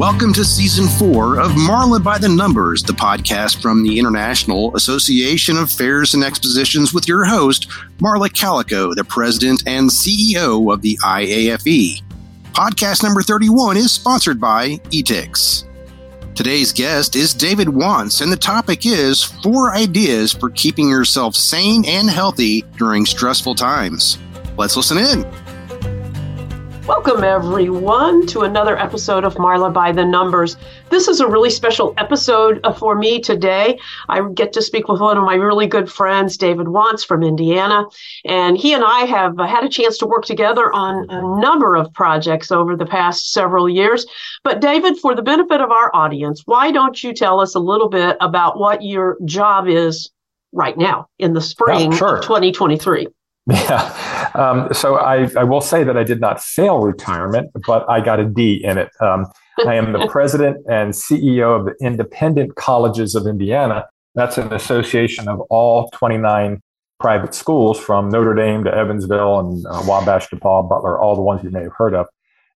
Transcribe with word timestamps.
Welcome 0.00 0.32
to 0.32 0.46
season 0.46 0.88
four 0.88 1.38
of 1.38 1.50
Marla 1.50 2.02
by 2.02 2.16
the 2.16 2.26
Numbers, 2.26 2.82
the 2.82 2.94
podcast 2.94 3.60
from 3.60 3.82
the 3.82 3.98
International 3.98 4.74
Association 4.74 5.58
of 5.58 5.70
Fairs 5.70 6.14
and 6.14 6.24
Expositions, 6.24 6.94
with 6.94 7.06
your 7.06 7.26
host, 7.26 7.68
Marla 7.98 8.32
Calico, 8.32 8.94
the 8.94 9.04
president 9.04 9.62
and 9.66 9.90
CEO 9.90 10.72
of 10.72 10.80
the 10.80 10.96
IAFE. 11.04 12.00
Podcast 12.52 13.02
number 13.02 13.20
31 13.20 13.76
is 13.76 13.92
sponsored 13.92 14.40
by 14.40 14.80
ETIX. 14.90 15.64
Today's 16.34 16.72
guest 16.72 17.14
is 17.14 17.34
David 17.34 17.68
Wantz, 17.68 18.22
and 18.22 18.32
the 18.32 18.38
topic 18.38 18.86
is 18.86 19.22
four 19.22 19.74
ideas 19.74 20.32
for 20.32 20.48
keeping 20.48 20.88
yourself 20.88 21.34
sane 21.34 21.84
and 21.84 22.08
healthy 22.08 22.62
during 22.78 23.04
stressful 23.04 23.54
times. 23.54 24.16
Let's 24.56 24.78
listen 24.78 24.96
in. 24.96 25.30
Welcome, 26.90 27.22
everyone, 27.22 28.26
to 28.26 28.40
another 28.40 28.76
episode 28.76 29.22
of 29.22 29.36
Marla 29.36 29.72
by 29.72 29.92
the 29.92 30.04
Numbers. 30.04 30.56
This 30.88 31.06
is 31.06 31.20
a 31.20 31.26
really 31.26 31.48
special 31.48 31.94
episode 31.96 32.58
uh, 32.64 32.72
for 32.72 32.96
me 32.96 33.20
today. 33.20 33.78
I 34.08 34.20
get 34.34 34.52
to 34.54 34.60
speak 34.60 34.88
with 34.88 35.00
one 35.00 35.16
of 35.16 35.22
my 35.22 35.36
really 35.36 35.68
good 35.68 35.88
friends, 35.88 36.36
David 36.36 36.66
Wantz 36.66 37.06
from 37.06 37.22
Indiana. 37.22 37.84
And 38.24 38.58
he 38.58 38.74
and 38.74 38.82
I 38.84 39.02
have 39.02 39.38
uh, 39.38 39.46
had 39.46 39.62
a 39.62 39.68
chance 39.68 39.98
to 39.98 40.06
work 40.06 40.24
together 40.24 40.72
on 40.72 41.06
a 41.10 41.40
number 41.40 41.76
of 41.76 41.92
projects 41.94 42.50
over 42.50 42.74
the 42.74 42.86
past 42.86 43.32
several 43.32 43.68
years. 43.68 44.04
But, 44.42 44.60
David, 44.60 44.98
for 44.98 45.14
the 45.14 45.22
benefit 45.22 45.60
of 45.60 45.70
our 45.70 45.94
audience, 45.94 46.42
why 46.44 46.72
don't 46.72 47.00
you 47.04 47.14
tell 47.14 47.38
us 47.38 47.54
a 47.54 47.60
little 47.60 47.88
bit 47.88 48.16
about 48.20 48.58
what 48.58 48.82
your 48.82 49.16
job 49.24 49.68
is 49.68 50.10
right 50.50 50.76
now 50.76 51.06
in 51.20 51.34
the 51.34 51.40
spring 51.40 51.92
yeah, 51.92 51.98
sure. 51.98 52.16
of 52.16 52.22
2023? 52.22 53.06
Yeah. 53.50 54.30
Um, 54.34 54.72
so 54.72 54.96
I, 54.96 55.28
I, 55.36 55.44
will 55.44 55.60
say 55.60 55.82
that 55.82 55.96
I 55.96 56.04
did 56.04 56.20
not 56.20 56.40
fail 56.40 56.78
retirement, 56.78 57.50
but 57.66 57.88
I 57.88 58.00
got 58.00 58.20
a 58.20 58.24
D 58.24 58.62
in 58.62 58.78
it. 58.78 58.90
Um, 59.00 59.26
I 59.66 59.74
am 59.74 59.92
the 59.92 60.06
president 60.10 60.58
and 60.68 60.92
CEO 60.92 61.58
of 61.58 61.64
the 61.64 61.74
Independent 61.84 62.54
Colleges 62.54 63.14
of 63.14 63.26
Indiana. 63.26 63.86
That's 64.14 64.38
an 64.38 64.52
association 64.52 65.26
of 65.26 65.40
all 65.50 65.90
29 65.90 66.62
private 67.00 67.34
schools 67.34 67.80
from 67.80 68.08
Notre 68.08 68.34
Dame 68.34 68.62
to 68.64 68.74
Evansville 68.74 69.40
and 69.40 69.66
uh, 69.66 69.82
Wabash 69.86 70.28
DePauw, 70.28 70.68
Butler, 70.68 70.98
all 71.00 71.16
the 71.16 71.22
ones 71.22 71.42
you 71.42 71.50
may 71.50 71.62
have 71.62 71.72
heard 71.76 71.94
of. 71.94 72.06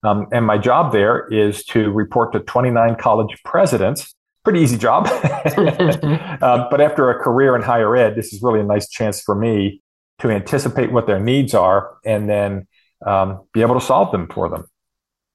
Um, 0.04 0.26
and 0.32 0.44
my 0.46 0.58
job 0.58 0.92
there 0.92 1.26
is 1.28 1.64
to 1.66 1.90
report 1.90 2.32
to 2.34 2.40
29 2.40 2.96
college 2.96 3.36
presidents. 3.44 4.14
Pretty 4.44 4.60
easy 4.60 4.76
job. 4.76 5.06
uh, 5.10 6.68
but 6.70 6.80
after 6.80 7.10
a 7.10 7.18
career 7.18 7.56
in 7.56 7.62
higher 7.62 7.96
ed, 7.96 8.14
this 8.14 8.32
is 8.32 8.42
really 8.42 8.60
a 8.60 8.64
nice 8.64 8.88
chance 8.88 9.22
for 9.22 9.34
me 9.34 9.80
to 10.20 10.30
anticipate 10.30 10.92
what 10.92 11.06
their 11.06 11.20
needs 11.20 11.54
are 11.54 11.96
and 12.04 12.28
then 12.28 12.66
um, 13.06 13.42
be 13.52 13.60
able 13.62 13.74
to 13.74 13.84
solve 13.84 14.12
them 14.12 14.28
for 14.28 14.48
them. 14.48 14.66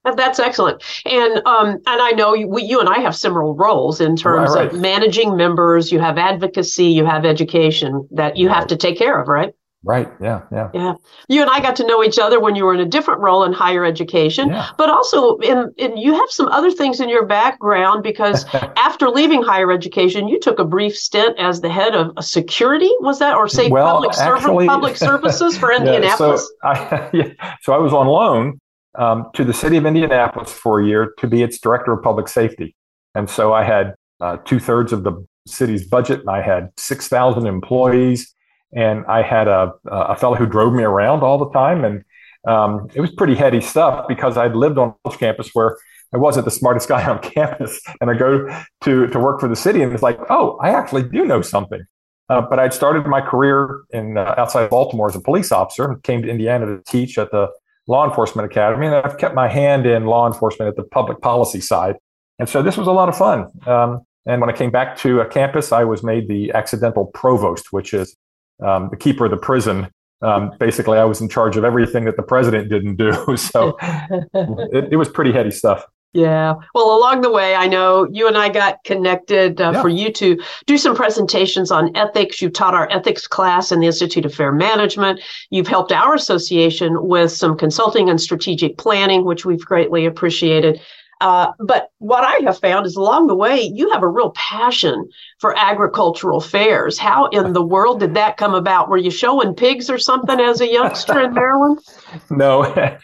That's 0.02 0.38
excellent, 0.38 0.82
and 1.04 1.46
um, 1.46 1.68
and 1.68 1.82
I 1.86 2.12
know 2.12 2.32
you, 2.32 2.48
we, 2.48 2.62
you 2.62 2.80
and 2.80 2.88
I 2.88 3.00
have 3.00 3.14
similar 3.14 3.52
roles 3.52 4.00
in 4.00 4.16
terms 4.16 4.52
right, 4.54 4.64
right. 4.64 4.72
of 4.72 4.80
managing 4.80 5.36
members. 5.36 5.92
You 5.92 5.98
have 5.98 6.16
advocacy, 6.16 6.86
you 6.86 7.04
have 7.04 7.26
education 7.26 8.08
that 8.12 8.38
you 8.38 8.48
right. 8.48 8.56
have 8.56 8.66
to 8.68 8.76
take 8.76 8.96
care 8.96 9.20
of, 9.20 9.28
right? 9.28 9.52
Right. 9.82 10.10
Yeah. 10.20 10.42
Yeah. 10.52 10.70
Yeah. 10.74 10.94
You 11.28 11.40
and 11.40 11.50
I 11.50 11.60
got 11.60 11.74
to 11.76 11.86
know 11.86 12.04
each 12.04 12.18
other 12.18 12.38
when 12.38 12.54
you 12.54 12.64
were 12.64 12.74
in 12.74 12.80
a 12.80 12.86
different 12.86 13.20
role 13.20 13.44
in 13.44 13.54
higher 13.54 13.82
education, 13.82 14.50
yeah. 14.50 14.68
but 14.76 14.90
also 14.90 15.38
in, 15.38 15.72
in 15.78 15.96
you 15.96 16.12
have 16.12 16.30
some 16.30 16.48
other 16.48 16.70
things 16.70 17.00
in 17.00 17.08
your 17.08 17.24
background 17.24 18.02
because 18.02 18.44
after 18.52 19.08
leaving 19.08 19.42
higher 19.42 19.72
education, 19.72 20.28
you 20.28 20.38
took 20.38 20.58
a 20.58 20.66
brief 20.66 20.94
stint 20.94 21.38
as 21.38 21.62
the 21.62 21.70
head 21.70 21.94
of 21.94 22.12
security. 22.22 22.90
Was 23.00 23.20
that 23.20 23.34
or 23.34 23.48
say 23.48 23.70
well, 23.70 23.94
public 23.94 24.18
actually, 24.18 24.66
public 24.66 24.96
services 24.98 25.56
for 25.56 25.72
Indianapolis? 25.72 26.52
yeah, 26.62 26.74
so 26.74 26.96
I, 26.96 27.10
yeah, 27.14 27.54
so 27.62 27.72
I 27.72 27.78
was 27.78 27.94
on 27.94 28.06
loan 28.06 28.60
um, 28.98 29.30
to 29.34 29.44
the 29.44 29.54
city 29.54 29.78
of 29.78 29.86
Indianapolis 29.86 30.52
for 30.52 30.80
a 30.80 30.86
year 30.86 31.14
to 31.18 31.26
be 31.26 31.42
its 31.42 31.58
director 31.58 31.92
of 31.94 32.02
public 32.02 32.28
safety, 32.28 32.76
and 33.14 33.30
so 33.30 33.54
I 33.54 33.64
had 33.64 33.94
uh, 34.20 34.36
two 34.44 34.60
thirds 34.60 34.92
of 34.92 35.04
the 35.04 35.26
city's 35.46 35.88
budget, 35.88 36.20
and 36.20 36.28
I 36.28 36.42
had 36.42 36.68
six 36.76 37.08
thousand 37.08 37.46
employees 37.46 38.34
and 38.74 39.04
I 39.06 39.22
had 39.22 39.48
a 39.48 39.72
a 39.86 40.16
fellow 40.16 40.36
who 40.36 40.46
drove 40.46 40.72
me 40.72 40.84
around 40.84 41.22
all 41.22 41.38
the 41.38 41.50
time, 41.50 41.84
and 41.84 42.04
um, 42.46 42.88
it 42.94 43.00
was 43.00 43.10
pretty 43.10 43.34
heady 43.34 43.60
stuff 43.60 44.06
because 44.08 44.36
I'd 44.36 44.54
lived 44.54 44.78
on 44.78 44.94
college 45.04 45.18
campus 45.18 45.50
where 45.52 45.76
I 46.14 46.18
wasn't 46.18 46.44
the 46.44 46.50
smartest 46.50 46.88
guy 46.94 47.04
on 47.08 47.20
campus, 47.20 47.80
and 48.00 48.10
I 48.10 48.14
go 48.14 48.48
to 48.82 49.06
to 49.06 49.18
work 49.18 49.40
for 49.40 49.48
the 49.48 49.56
city, 49.56 49.82
and 49.82 49.92
it's 49.92 50.02
like, 50.02 50.18
oh, 50.30 50.56
I 50.62 50.70
actually 50.70 51.02
do 51.04 51.24
know 51.24 51.42
something. 51.42 51.82
Uh, 52.28 52.40
but 52.40 52.60
I'd 52.60 52.72
started 52.72 53.06
my 53.06 53.20
career 53.20 53.80
in 53.90 54.16
uh, 54.16 54.36
outside 54.38 54.70
Baltimore 54.70 55.08
as 55.08 55.16
a 55.16 55.20
police 55.20 55.50
officer, 55.50 55.90
and 55.90 56.02
came 56.02 56.22
to 56.22 56.28
Indiana 56.28 56.66
to 56.66 56.82
teach 56.86 57.18
at 57.18 57.30
the 57.32 57.48
law 57.88 58.08
enforcement 58.08 58.46
academy, 58.46 58.86
and 58.86 58.94
I've 58.94 59.18
kept 59.18 59.34
my 59.34 59.48
hand 59.48 59.84
in 59.84 60.06
law 60.06 60.28
enforcement 60.28 60.68
at 60.68 60.76
the 60.76 60.84
public 60.84 61.20
policy 61.20 61.60
side, 61.60 61.96
and 62.38 62.48
so 62.48 62.62
this 62.62 62.76
was 62.76 62.86
a 62.86 62.92
lot 62.92 63.08
of 63.08 63.16
fun. 63.16 63.48
Um, 63.66 64.02
and 64.26 64.40
when 64.40 64.50
I 64.50 64.52
came 64.52 64.70
back 64.70 64.96
to 64.98 65.20
a 65.20 65.26
campus, 65.26 65.72
I 65.72 65.84
was 65.84 66.02
made 66.02 66.28
the 66.28 66.52
accidental 66.52 67.06
provost, 67.06 67.72
which 67.72 67.94
is 67.94 68.16
um, 68.62 68.88
the 68.90 68.96
keeper 68.96 69.26
of 69.26 69.30
the 69.30 69.36
prison. 69.36 69.88
Um, 70.22 70.52
basically, 70.58 70.98
I 70.98 71.04
was 71.04 71.20
in 71.20 71.28
charge 71.28 71.56
of 71.56 71.64
everything 71.64 72.04
that 72.04 72.16
the 72.16 72.22
president 72.22 72.68
didn't 72.68 72.96
do. 72.96 73.10
So 73.36 73.76
it, 73.82 74.92
it, 74.92 74.96
was 74.96 75.08
pretty 75.08 75.32
heady 75.32 75.50
stuff. 75.50 75.84
Yeah. 76.12 76.54
Well, 76.74 76.98
along 76.98 77.20
the 77.20 77.30
way, 77.30 77.54
I 77.54 77.68
know 77.68 78.06
you 78.10 78.26
and 78.26 78.36
I 78.36 78.48
got 78.48 78.82
connected 78.84 79.60
uh, 79.60 79.70
yeah. 79.72 79.82
for 79.82 79.88
you 79.88 80.12
to 80.14 80.38
do 80.66 80.76
some 80.76 80.96
presentations 80.96 81.70
on 81.70 81.96
ethics. 81.96 82.42
You 82.42 82.50
taught 82.50 82.74
our 82.74 82.90
ethics 82.90 83.28
class 83.28 83.70
in 83.70 83.78
the 83.78 83.86
Institute 83.86 84.26
of 84.26 84.34
Fair 84.34 84.50
Management. 84.50 85.20
You've 85.50 85.68
helped 85.68 85.92
our 85.92 86.14
association 86.14 87.06
with 87.06 87.30
some 87.30 87.56
consulting 87.56 88.10
and 88.10 88.20
strategic 88.20 88.76
planning, 88.76 89.24
which 89.24 89.44
we've 89.44 89.64
greatly 89.64 90.04
appreciated. 90.04 90.80
Uh, 91.20 91.52
but 91.58 91.90
what 91.98 92.24
I 92.24 92.40
have 92.44 92.58
found 92.58 92.86
is 92.86 92.96
along 92.96 93.26
the 93.26 93.34
way, 93.34 93.60
you 93.60 93.90
have 93.90 94.02
a 94.02 94.08
real 94.08 94.30
passion 94.30 95.08
for 95.38 95.56
agricultural 95.58 96.40
fairs. 96.40 96.98
How 96.98 97.26
in 97.26 97.52
the 97.52 97.62
world 97.62 98.00
did 98.00 98.14
that 98.14 98.38
come 98.38 98.54
about? 98.54 98.88
Were 98.88 98.96
you 98.96 99.10
showing 99.10 99.54
pigs 99.54 99.90
or 99.90 99.98
something 99.98 100.40
as 100.40 100.60
a 100.60 100.70
youngster 100.70 101.20
in 101.20 101.34
Maryland? 101.34 101.78
No, 102.30 102.62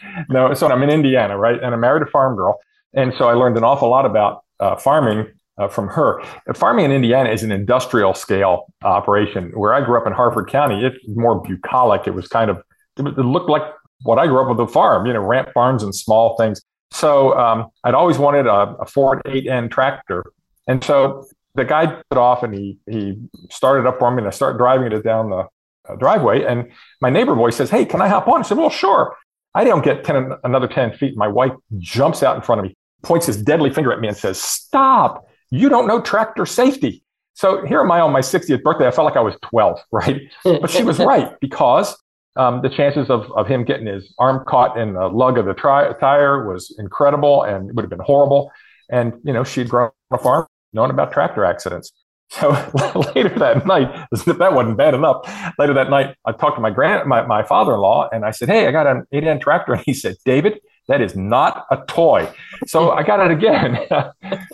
no. 0.29 0.53
So 0.53 0.67
I'm 0.67 0.81
in 0.83 0.89
Indiana, 0.89 1.37
right? 1.37 1.61
And 1.61 1.73
I 1.73 1.77
married 1.77 2.03
a 2.03 2.09
farm 2.09 2.35
girl. 2.35 2.59
And 2.93 3.13
so 3.17 3.27
I 3.27 3.33
learned 3.33 3.57
an 3.57 3.63
awful 3.63 3.89
lot 3.89 4.05
about 4.05 4.43
uh, 4.59 4.75
farming 4.75 5.27
uh, 5.57 5.67
from 5.67 5.87
her. 5.87 6.23
Farming 6.55 6.85
in 6.85 6.91
Indiana 6.91 7.29
is 7.29 7.43
an 7.43 7.51
industrial 7.51 8.13
scale 8.13 8.73
operation. 8.83 9.51
Where 9.53 9.73
I 9.73 9.83
grew 9.83 9.99
up 9.99 10.07
in 10.07 10.13
Harford 10.13 10.49
County, 10.49 10.85
it's 10.85 10.97
more 11.07 11.41
bucolic. 11.41 12.07
It 12.07 12.11
was 12.11 12.27
kind 12.27 12.49
of, 12.49 12.61
it, 12.97 13.03
looked 13.03 13.49
like 13.49 13.63
what 14.03 14.19
I 14.19 14.27
grew 14.27 14.41
up 14.41 14.49
with 14.49 14.67
a 14.67 14.71
farm, 14.71 15.05
you 15.05 15.13
know, 15.13 15.21
ramp 15.21 15.49
farms 15.53 15.83
and 15.83 15.93
small 15.95 16.35
things. 16.37 16.61
So 16.97 17.37
um, 17.37 17.67
I'd 17.83 17.93
always 17.93 18.17
wanted 18.17 18.47
a, 18.47 18.75
a 18.79 18.85
Ford 18.87 19.21
8N 19.25 19.69
tractor. 19.69 20.25
And 20.65 20.83
so 20.83 21.27
the 21.53 21.63
guy 21.63 22.01
put 22.09 22.17
off 22.17 22.41
and 22.41 22.53
he, 22.53 22.79
he 22.89 23.21
started 23.51 23.87
up 23.87 23.99
for 23.99 24.09
me 24.09 24.17
and 24.19 24.27
I 24.27 24.31
started 24.31 24.57
driving 24.57 24.91
it 24.91 25.03
down 25.03 25.29
the 25.29 25.47
uh, 25.87 25.95
driveway. 25.95 26.43
And 26.43 26.71
my 26.99 27.11
neighbor 27.11 27.35
boy 27.35 27.51
says, 27.51 27.69
Hey, 27.69 27.85
can 27.85 28.01
I 28.01 28.07
hop 28.07 28.27
on? 28.27 28.39
I 28.39 28.41
said, 28.41 28.57
Well, 28.57 28.71
sure. 28.71 29.15
I 29.53 29.63
don't 29.63 29.83
get 29.83 30.03
10, 30.03 30.33
another 30.43 30.67
10 30.67 30.93
feet. 30.93 31.15
My 31.15 31.27
wife 31.27 31.51
jumps 31.77 32.23
out 32.23 32.35
in 32.35 32.41
front 32.41 32.59
of 32.59 32.65
me, 32.65 32.75
points 33.03 33.27
his 33.27 33.41
deadly 33.41 33.69
finger 33.69 33.93
at 33.93 33.99
me 33.99 34.07
and 34.07 34.17
says, 34.17 34.41
Stop. 34.41 35.27
You 35.51 35.69
don't 35.69 35.85
know 35.85 36.01
tractor 36.01 36.47
safety. 36.47 37.03
So 37.35 37.63
here 37.67 37.81
am 37.81 37.91
I 37.91 37.99
on 37.99 38.11
my 38.11 38.21
60th 38.21 38.63
birthday. 38.63 38.87
I 38.87 38.91
felt 38.91 39.05
like 39.05 39.17
I 39.17 39.21
was 39.21 39.35
12, 39.43 39.79
right? 39.91 40.21
But 40.43 40.71
she 40.71 40.83
was 40.83 40.97
right 40.97 41.39
because 41.41 41.95
um, 42.37 42.61
the 42.61 42.69
chances 42.69 43.09
of, 43.09 43.31
of 43.33 43.47
him 43.47 43.63
getting 43.63 43.87
his 43.87 44.13
arm 44.17 44.43
caught 44.45 44.77
in 44.77 44.93
the 44.93 45.07
lug 45.07 45.37
of 45.37 45.45
the 45.45 45.53
tri- 45.53 45.91
tire 45.99 46.47
was 46.47 46.75
incredible 46.77 47.43
and 47.43 47.69
it 47.69 47.75
would 47.75 47.83
have 47.83 47.89
been 47.89 47.99
horrible. 47.99 48.51
And, 48.89 49.13
you 49.23 49.33
know, 49.33 49.43
she'd 49.43 49.69
grown 49.69 49.89
on 50.11 50.19
a 50.19 50.21
farm 50.21 50.47
knowing 50.73 50.91
about 50.91 51.11
tractor 51.11 51.43
accidents. 51.43 51.91
So 52.29 52.49
later 53.15 53.39
that 53.39 53.65
night, 53.65 53.87
that 54.11 54.53
wasn't 54.53 54.77
bad 54.77 54.93
enough. 54.93 55.21
Later 55.57 55.73
that 55.75 55.89
night, 55.89 56.13
I 56.25 56.33
talked 56.33 56.57
to 56.57 56.61
my 56.61 56.71
grand, 56.71 57.07
my, 57.07 57.25
my 57.25 57.41
father-in-law, 57.41 58.09
and 58.11 58.25
I 58.25 58.31
said, 58.31 58.49
"Hey, 58.49 58.67
I 58.67 58.71
got 58.71 58.85
an 58.85 59.05
8N 59.13 59.39
tractor," 59.39 59.71
and 59.71 59.83
he 59.85 59.93
said, 59.93 60.17
"David, 60.25 60.59
that 60.89 60.99
is 60.99 61.15
not 61.15 61.65
a 61.71 61.77
toy." 61.87 62.29
So 62.65 62.91
I 62.91 63.03
got 63.03 63.21
it 63.21 63.31
again. 63.31 63.79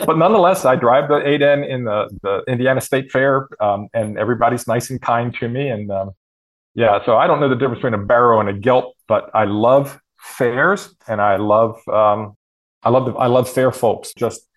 but 0.06 0.20
nonetheless, 0.20 0.66
I 0.66 0.76
drive 0.76 1.10
the 1.10 1.16
8N 1.16 1.68
in 1.68 1.86
the, 1.86 2.16
the 2.22 2.44
Indiana 2.48 2.80
State 2.80 3.12
Fair, 3.12 3.50
um, 3.60 3.88
and 3.96 4.20
everybody's 4.20 4.68
nice 4.68 4.92
and 4.92 5.02
kind 5.02 5.34
to 5.40 5.50
me, 5.50 5.70
and 5.70 5.90
um, 5.90 6.12
yeah, 6.76 7.06
so 7.06 7.18
I 7.18 7.28
don't 7.28 7.40
know 7.40 7.50
the 7.50 7.56
difference 7.56 7.80
between 7.80 7.94
a 7.94 8.04
barrow 8.04 8.40
and 8.40 8.50
a 8.50 8.54
gilt, 8.54 8.96
but 9.08 9.30
I 9.34 9.46
love 9.46 10.00
fairs 10.18 10.94
and 11.08 11.22
I 11.22 11.36
love 11.36 11.76
um, 11.88 12.36
I 12.82 12.90
love 12.90 13.06
the, 13.06 13.14
I 13.14 13.28
love 13.28 13.50
fair 13.50 13.72
folks, 13.72 14.14
just 14.14 14.48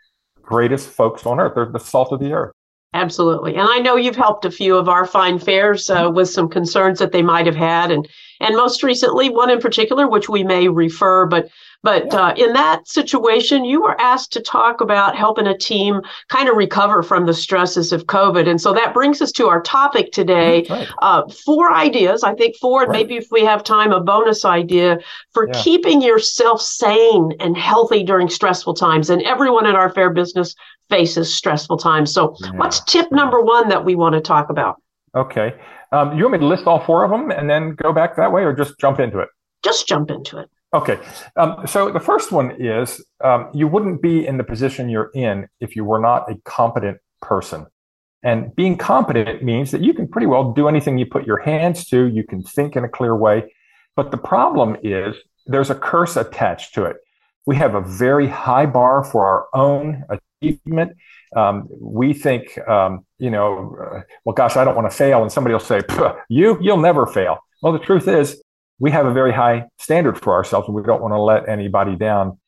greatest 0.40 0.88
folks 0.88 1.26
on 1.26 1.40
earth. 1.40 1.52
They're 1.54 1.66
the 1.66 1.78
salt 1.78 2.12
of 2.12 2.20
the 2.20 2.32
earth. 2.32 2.52
Absolutely, 2.94 3.54
and 3.56 3.68
I 3.68 3.78
know 3.78 3.96
you've 3.96 4.16
helped 4.16 4.46
a 4.46 4.50
few 4.50 4.76
of 4.76 4.88
our 4.88 5.04
fine 5.06 5.38
fairs 5.38 5.90
uh, 5.90 6.10
with 6.12 6.30
some 6.30 6.48
concerns 6.48 6.98
that 7.00 7.12
they 7.12 7.22
might 7.22 7.44
have 7.44 7.56
had, 7.56 7.90
and 7.90 8.08
and 8.40 8.56
most 8.56 8.82
recently 8.82 9.28
one 9.28 9.50
in 9.50 9.60
particular, 9.60 10.08
which 10.08 10.28
we 10.28 10.42
may 10.42 10.68
refer, 10.68 11.26
but 11.26 11.48
but 11.82 12.12
uh, 12.12 12.34
in 12.37 12.52
that 12.55 12.88
situation, 12.88 13.64
you 13.64 13.82
were 13.82 14.00
asked 14.00 14.32
to 14.32 14.40
talk 14.40 14.81
about 14.81 15.17
helping 15.17 15.46
a 15.46 15.56
team 15.56 16.00
kind 16.28 16.49
of 16.49 16.56
recover 16.56 17.02
from 17.02 17.26
the 17.26 17.34
stresses 17.34 17.93
of 17.93 18.06
COVID. 18.06 18.49
And 18.49 18.61
so 18.61 18.73
that 18.73 18.94
brings 18.94 19.23
us 19.23 19.32
to 19.32 19.46
our 19.49 19.61
topic 19.62 20.12
today. 20.12 20.62
Mm, 20.62 20.70
right. 20.70 20.88
Uh, 21.00 21.28
four 21.28 21.73
ideas, 21.73 22.25
I 22.25 22.34
think 22.34 22.56
four, 22.56 22.81
right. 22.81 22.90
maybe 22.90 23.17
if 23.17 23.28
we 23.31 23.44
have 23.44 23.62
time, 23.62 23.93
a 23.93 24.00
bonus 24.00 24.44
idea 24.44 24.99
for 25.32 25.46
yeah. 25.46 25.62
keeping 25.62 26.02
yourself 26.02 26.61
sane 26.61 27.32
and 27.40 27.56
healthy 27.56 28.02
during 28.02 28.28
stressful 28.28 28.75
times. 28.75 29.11
And 29.11 29.23
everyone 29.23 29.67
in 29.67 29.75
our 29.75 29.90
fair 29.90 30.11
business 30.11 30.55
faces 30.88 31.34
stressful 31.34 31.78
times. 31.78 32.12
So, 32.12 32.37
yeah. 32.40 32.50
what's 32.52 32.81
tip 32.84 33.11
number 33.12 33.40
one 33.40 33.69
that 33.69 33.84
we 33.84 33.94
want 33.94 34.14
to 34.14 34.20
talk 34.20 34.50
about? 34.50 34.81
Okay. 35.14 35.55
Um, 35.93 36.17
you 36.17 36.25
want 36.25 36.32
me 36.32 36.38
to 36.40 36.46
list 36.46 36.67
all 36.67 36.84
four 36.84 37.05
of 37.05 37.11
them 37.11 37.31
and 37.31 37.49
then 37.49 37.75
go 37.75 37.93
back 37.93 38.17
that 38.17 38.32
way 38.32 38.43
or 38.43 38.52
just 38.52 38.78
jump 38.78 39.00
into 39.00 39.20
it? 39.20 39.28
Just 39.62 39.88
jump 39.88 40.11
into 40.11 40.38
it. 40.38 40.50
Okay. 40.76 40.99
Um, 41.37 41.67
so 41.67 41.90
the 41.90 42.00
first 42.00 42.32
one 42.32 42.50
is 42.61 43.02
um, 43.25 43.49
you 43.55 43.67
wouldn't 43.67 44.02
be 44.02 44.26
in 44.26 44.37
the 44.37 44.44
position 44.44 44.90
you're 44.90 45.11
in 45.14 45.49
if 45.58 45.75
you 45.75 45.87
were 45.87 45.99
not 45.99 46.31
a 46.31 46.37
competent 46.44 46.99
person. 47.23 47.67
And 48.23 48.55
being 48.55 48.76
competent 48.76 49.43
means 49.43 49.70
that 49.70 49.82
you 49.82 49.94
can 49.94 50.06
pretty 50.06 50.26
well 50.26 50.52
do 50.52 50.69
anything 50.69 50.99
you 50.99 51.06
put 51.06 51.26
your 51.26 51.38
hands 51.38 51.87
to, 51.87 52.06
you 52.06 52.25
can 52.25 52.43
think 52.43 52.76
in 52.76 52.84
a 52.84 52.88
clear 52.90 53.17
way. 53.17 53.55
But 53.94 54.11
the 54.11 54.19
problem 54.19 54.76
is 54.82 55.17
there's 55.46 55.70
a 55.70 55.75
curse 55.75 56.17
attached 56.17 56.75
to 56.75 56.84
it. 56.84 56.96
We 57.46 57.56
have 57.56 57.75
a 57.75 57.81
very 57.81 58.28
high 58.28 58.67
bar 58.67 59.02
for 59.02 59.26
our 59.26 59.46
own 59.55 60.05
achievement. 60.43 60.99
Um, 61.34 61.69
we 61.81 62.12
think, 62.12 62.58
um, 62.69 63.06
you 63.19 63.31
know, 63.31 63.76
uh, 63.81 64.00
well, 64.25 64.34
gosh, 64.34 64.56
I 64.56 64.64
don't 64.64 64.76
want 64.76 64.90
to 64.90 64.96
fail. 64.96 65.23
And 65.23 65.32
somebody 65.32 65.55
will 65.55 65.61
say, 65.61 65.81
you, 66.28 66.58
you'll 66.61 66.76
never 66.90 67.06
fail. 67.06 67.38
Well, 67.62 67.73
the 67.73 67.78
truth 67.78 68.08
is, 68.08 68.43
we 68.78 68.90
have 68.90 69.06
a 69.06 69.12
very 69.12 69.32
high 69.32 69.67
standard 69.78 70.19
for 70.19 70.34
ourselves 70.34 70.69
and 70.69 70.75
we 70.75 70.82
don't 70.82 71.00
want 71.00 71.12
to 71.12 71.20
let 71.20 71.49
anybody 71.49 71.96
down 71.96 72.38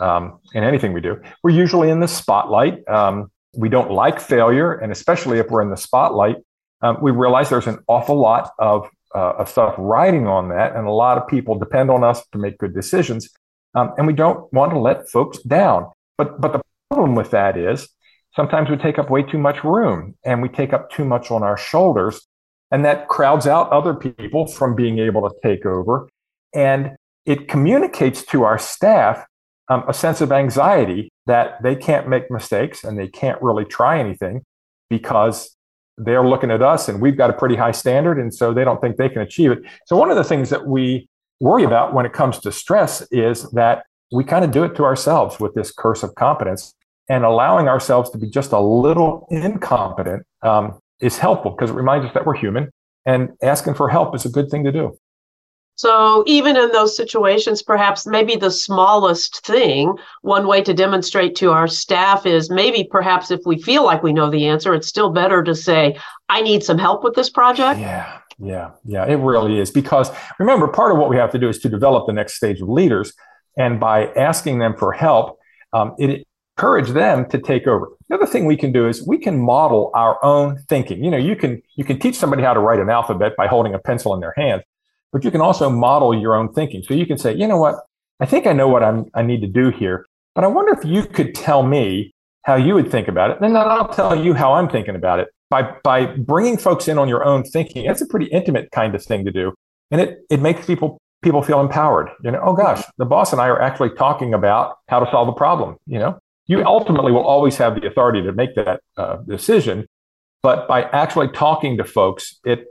um, 0.00 0.40
in 0.54 0.64
anything 0.64 0.92
we 0.92 1.00
do. 1.00 1.20
We're 1.42 1.50
usually 1.50 1.90
in 1.90 2.00
the 2.00 2.08
spotlight. 2.08 2.86
Um, 2.88 3.30
we 3.56 3.68
don't 3.68 3.90
like 3.90 4.20
failure, 4.20 4.72
and 4.72 4.90
especially 4.90 5.38
if 5.38 5.48
we're 5.48 5.62
in 5.62 5.70
the 5.70 5.76
spotlight, 5.76 6.36
um, 6.82 6.98
we 7.00 7.10
realize 7.12 7.50
there's 7.50 7.66
an 7.66 7.78
awful 7.86 8.16
lot 8.16 8.50
of, 8.58 8.88
uh, 9.14 9.34
of 9.38 9.48
stuff 9.48 9.74
riding 9.78 10.26
on 10.26 10.48
that, 10.48 10.74
and 10.74 10.86
a 10.86 10.90
lot 10.90 11.18
of 11.18 11.28
people 11.28 11.58
depend 11.58 11.90
on 11.90 12.02
us 12.02 12.26
to 12.32 12.38
make 12.38 12.58
good 12.58 12.74
decisions, 12.74 13.30
um, 13.74 13.92
and 13.96 14.06
we 14.06 14.12
don't 14.12 14.52
want 14.52 14.72
to 14.72 14.78
let 14.78 15.08
folks 15.08 15.38
down. 15.42 15.90
But 16.18 16.40
but 16.40 16.52
the 16.52 16.60
problem 16.90 17.14
with 17.14 17.30
that 17.30 17.56
is 17.56 17.88
sometimes 18.34 18.70
we 18.70 18.76
take 18.76 18.98
up 18.98 19.10
way 19.10 19.22
too 19.22 19.38
much 19.38 19.62
room, 19.62 20.16
and 20.24 20.42
we 20.42 20.48
take 20.48 20.72
up 20.72 20.90
too 20.90 21.04
much 21.04 21.30
on 21.30 21.42
our 21.42 21.56
shoulders, 21.56 22.26
and 22.70 22.84
that 22.84 23.08
crowds 23.08 23.46
out 23.46 23.70
other 23.70 23.94
people 23.94 24.46
from 24.46 24.74
being 24.74 24.98
able 24.98 25.28
to 25.28 25.34
take 25.42 25.64
over. 25.66 26.08
And 26.54 26.96
it 27.26 27.48
communicates 27.48 28.24
to 28.26 28.42
our 28.42 28.58
staff 28.58 29.24
um, 29.68 29.84
a 29.88 29.94
sense 29.94 30.20
of 30.20 30.30
anxiety 30.30 31.10
that 31.26 31.62
they 31.62 31.74
can't 31.74 32.08
make 32.08 32.30
mistakes 32.30 32.84
and 32.84 32.98
they 32.98 33.08
can't 33.08 33.40
really 33.40 33.64
try 33.64 33.98
anything 33.98 34.42
because 34.90 35.56
they're 35.96 36.26
looking 36.26 36.50
at 36.50 36.60
us 36.60 36.88
and 36.88 37.00
we've 37.00 37.16
got 37.16 37.30
a 37.30 37.32
pretty 37.32 37.56
high 37.56 37.70
standard. 37.70 38.18
And 38.18 38.34
so 38.34 38.52
they 38.52 38.64
don't 38.64 38.80
think 38.80 38.96
they 38.96 39.08
can 39.08 39.22
achieve 39.22 39.52
it. 39.52 39.60
So, 39.86 39.96
one 39.96 40.10
of 40.10 40.16
the 40.16 40.24
things 40.24 40.50
that 40.50 40.66
we 40.66 41.08
worry 41.40 41.64
about 41.64 41.94
when 41.94 42.04
it 42.06 42.12
comes 42.12 42.38
to 42.40 42.52
stress 42.52 43.02
is 43.10 43.50
that 43.52 43.84
we 44.12 44.24
kind 44.24 44.44
of 44.44 44.50
do 44.50 44.64
it 44.64 44.74
to 44.76 44.84
ourselves 44.84 45.40
with 45.40 45.54
this 45.54 45.72
curse 45.72 46.02
of 46.02 46.14
competence 46.14 46.74
and 47.08 47.24
allowing 47.24 47.68
ourselves 47.68 48.10
to 48.10 48.18
be 48.18 48.28
just 48.28 48.52
a 48.52 48.60
little 48.60 49.26
incompetent 49.30 50.24
um, 50.42 50.78
is 51.04 51.18
helpful 51.18 51.50
because 51.52 51.70
it 51.70 51.74
reminds 51.74 52.06
us 52.06 52.14
that 52.14 52.24
we're 52.26 52.36
human 52.36 52.70
and 53.06 53.30
asking 53.42 53.74
for 53.74 53.88
help 53.88 54.14
is 54.16 54.24
a 54.24 54.30
good 54.30 54.50
thing 54.50 54.64
to 54.64 54.72
do. 54.72 54.96
So, 55.76 56.22
even 56.26 56.56
in 56.56 56.70
those 56.70 56.96
situations, 56.96 57.60
perhaps 57.60 58.06
maybe 58.06 58.36
the 58.36 58.50
smallest 58.50 59.44
thing, 59.44 59.96
one 60.22 60.46
way 60.46 60.62
to 60.62 60.72
demonstrate 60.72 61.34
to 61.36 61.50
our 61.50 61.66
staff 61.66 62.26
is 62.26 62.48
maybe 62.48 62.86
perhaps 62.88 63.32
if 63.32 63.40
we 63.44 63.60
feel 63.60 63.84
like 63.84 64.00
we 64.00 64.12
know 64.12 64.30
the 64.30 64.46
answer, 64.46 64.72
it's 64.72 64.86
still 64.86 65.10
better 65.10 65.42
to 65.42 65.52
say, 65.52 65.98
I 66.28 66.42
need 66.42 66.62
some 66.62 66.78
help 66.78 67.02
with 67.02 67.14
this 67.14 67.28
project. 67.28 67.80
Yeah, 67.80 68.20
yeah, 68.38 68.70
yeah, 68.84 69.04
it 69.04 69.16
really 69.16 69.58
is. 69.58 69.72
Because 69.72 70.10
remember, 70.38 70.68
part 70.68 70.92
of 70.92 70.98
what 70.98 71.10
we 71.10 71.16
have 71.16 71.32
to 71.32 71.38
do 71.40 71.48
is 71.48 71.58
to 71.60 71.68
develop 71.68 72.06
the 72.06 72.12
next 72.12 72.34
stage 72.34 72.60
of 72.60 72.68
leaders. 72.68 73.12
And 73.58 73.80
by 73.80 74.06
asking 74.14 74.60
them 74.60 74.76
for 74.76 74.92
help, 74.92 75.40
um, 75.72 75.96
it 75.98 76.24
encourage 76.56 76.90
them 76.90 77.28
to 77.30 77.38
take 77.38 77.66
over. 77.66 77.88
The 78.08 78.14
other 78.14 78.26
thing 78.26 78.46
we 78.46 78.56
can 78.56 78.72
do 78.72 78.86
is 78.86 79.06
we 79.06 79.18
can 79.18 79.40
model 79.40 79.90
our 79.94 80.24
own 80.24 80.58
thinking. 80.68 81.02
You 81.02 81.10
know, 81.10 81.16
you 81.16 81.36
can 81.36 81.60
you 81.76 81.84
can 81.84 81.98
teach 81.98 82.16
somebody 82.16 82.42
how 82.42 82.54
to 82.54 82.60
write 82.60 82.80
an 82.80 82.90
alphabet 82.90 83.32
by 83.36 83.46
holding 83.46 83.74
a 83.74 83.78
pencil 83.78 84.14
in 84.14 84.20
their 84.20 84.34
hand, 84.36 84.62
but 85.12 85.24
you 85.24 85.30
can 85.30 85.40
also 85.40 85.68
model 85.68 86.18
your 86.18 86.34
own 86.34 86.52
thinking. 86.52 86.82
So 86.82 86.94
you 86.94 87.06
can 87.06 87.18
say, 87.18 87.34
you 87.34 87.46
know 87.46 87.58
what, 87.58 87.76
I 88.20 88.26
think 88.26 88.46
I 88.46 88.52
know 88.52 88.68
what 88.68 88.82
I'm, 88.82 89.06
I 89.14 89.22
need 89.22 89.40
to 89.40 89.48
do 89.48 89.70
here, 89.70 90.06
but 90.34 90.44
I 90.44 90.46
wonder 90.46 90.72
if 90.72 90.84
you 90.84 91.04
could 91.04 91.34
tell 91.34 91.62
me 91.62 92.14
how 92.42 92.56
you 92.56 92.74
would 92.74 92.90
think 92.90 93.08
about 93.08 93.30
it, 93.30 93.38
and 93.40 93.44
then 93.44 93.56
I'll 93.56 93.88
tell 93.88 94.14
you 94.14 94.34
how 94.34 94.52
I'm 94.52 94.68
thinking 94.68 94.94
about 94.94 95.18
it. 95.18 95.28
By 95.50 95.74
by 95.82 96.06
bringing 96.06 96.56
folks 96.56 96.88
in 96.88 96.98
on 96.98 97.08
your 97.08 97.24
own 97.24 97.42
thinking, 97.42 97.86
that's 97.86 98.00
a 98.00 98.06
pretty 98.06 98.26
intimate 98.26 98.70
kind 98.70 98.94
of 98.94 99.02
thing 99.02 99.24
to 99.24 99.32
do, 99.32 99.52
and 99.90 100.00
it 100.00 100.18
it 100.30 100.40
makes 100.40 100.66
people 100.66 101.00
people 101.22 101.42
feel 101.42 101.60
empowered. 101.60 102.10
You 102.22 102.30
know, 102.32 102.40
oh 102.44 102.54
gosh, 102.54 102.84
the 102.98 103.04
boss 103.04 103.32
and 103.32 103.40
I 103.40 103.48
are 103.48 103.60
actually 103.60 103.90
talking 103.90 104.34
about 104.34 104.76
how 104.88 105.00
to 105.00 105.10
solve 105.10 105.28
a 105.28 105.32
problem. 105.32 105.76
You 105.86 105.98
know, 105.98 106.18
you 106.46 106.64
ultimately 106.64 107.12
will 107.12 107.24
always 107.24 107.56
have 107.56 107.80
the 107.80 107.86
authority 107.86 108.22
to 108.22 108.32
make 108.32 108.54
that 108.56 108.80
uh, 108.96 109.16
decision. 109.26 109.86
But 110.42 110.68
by 110.68 110.82
actually 110.82 111.28
talking 111.28 111.78
to 111.78 111.84
folks, 111.84 112.38
it, 112.44 112.66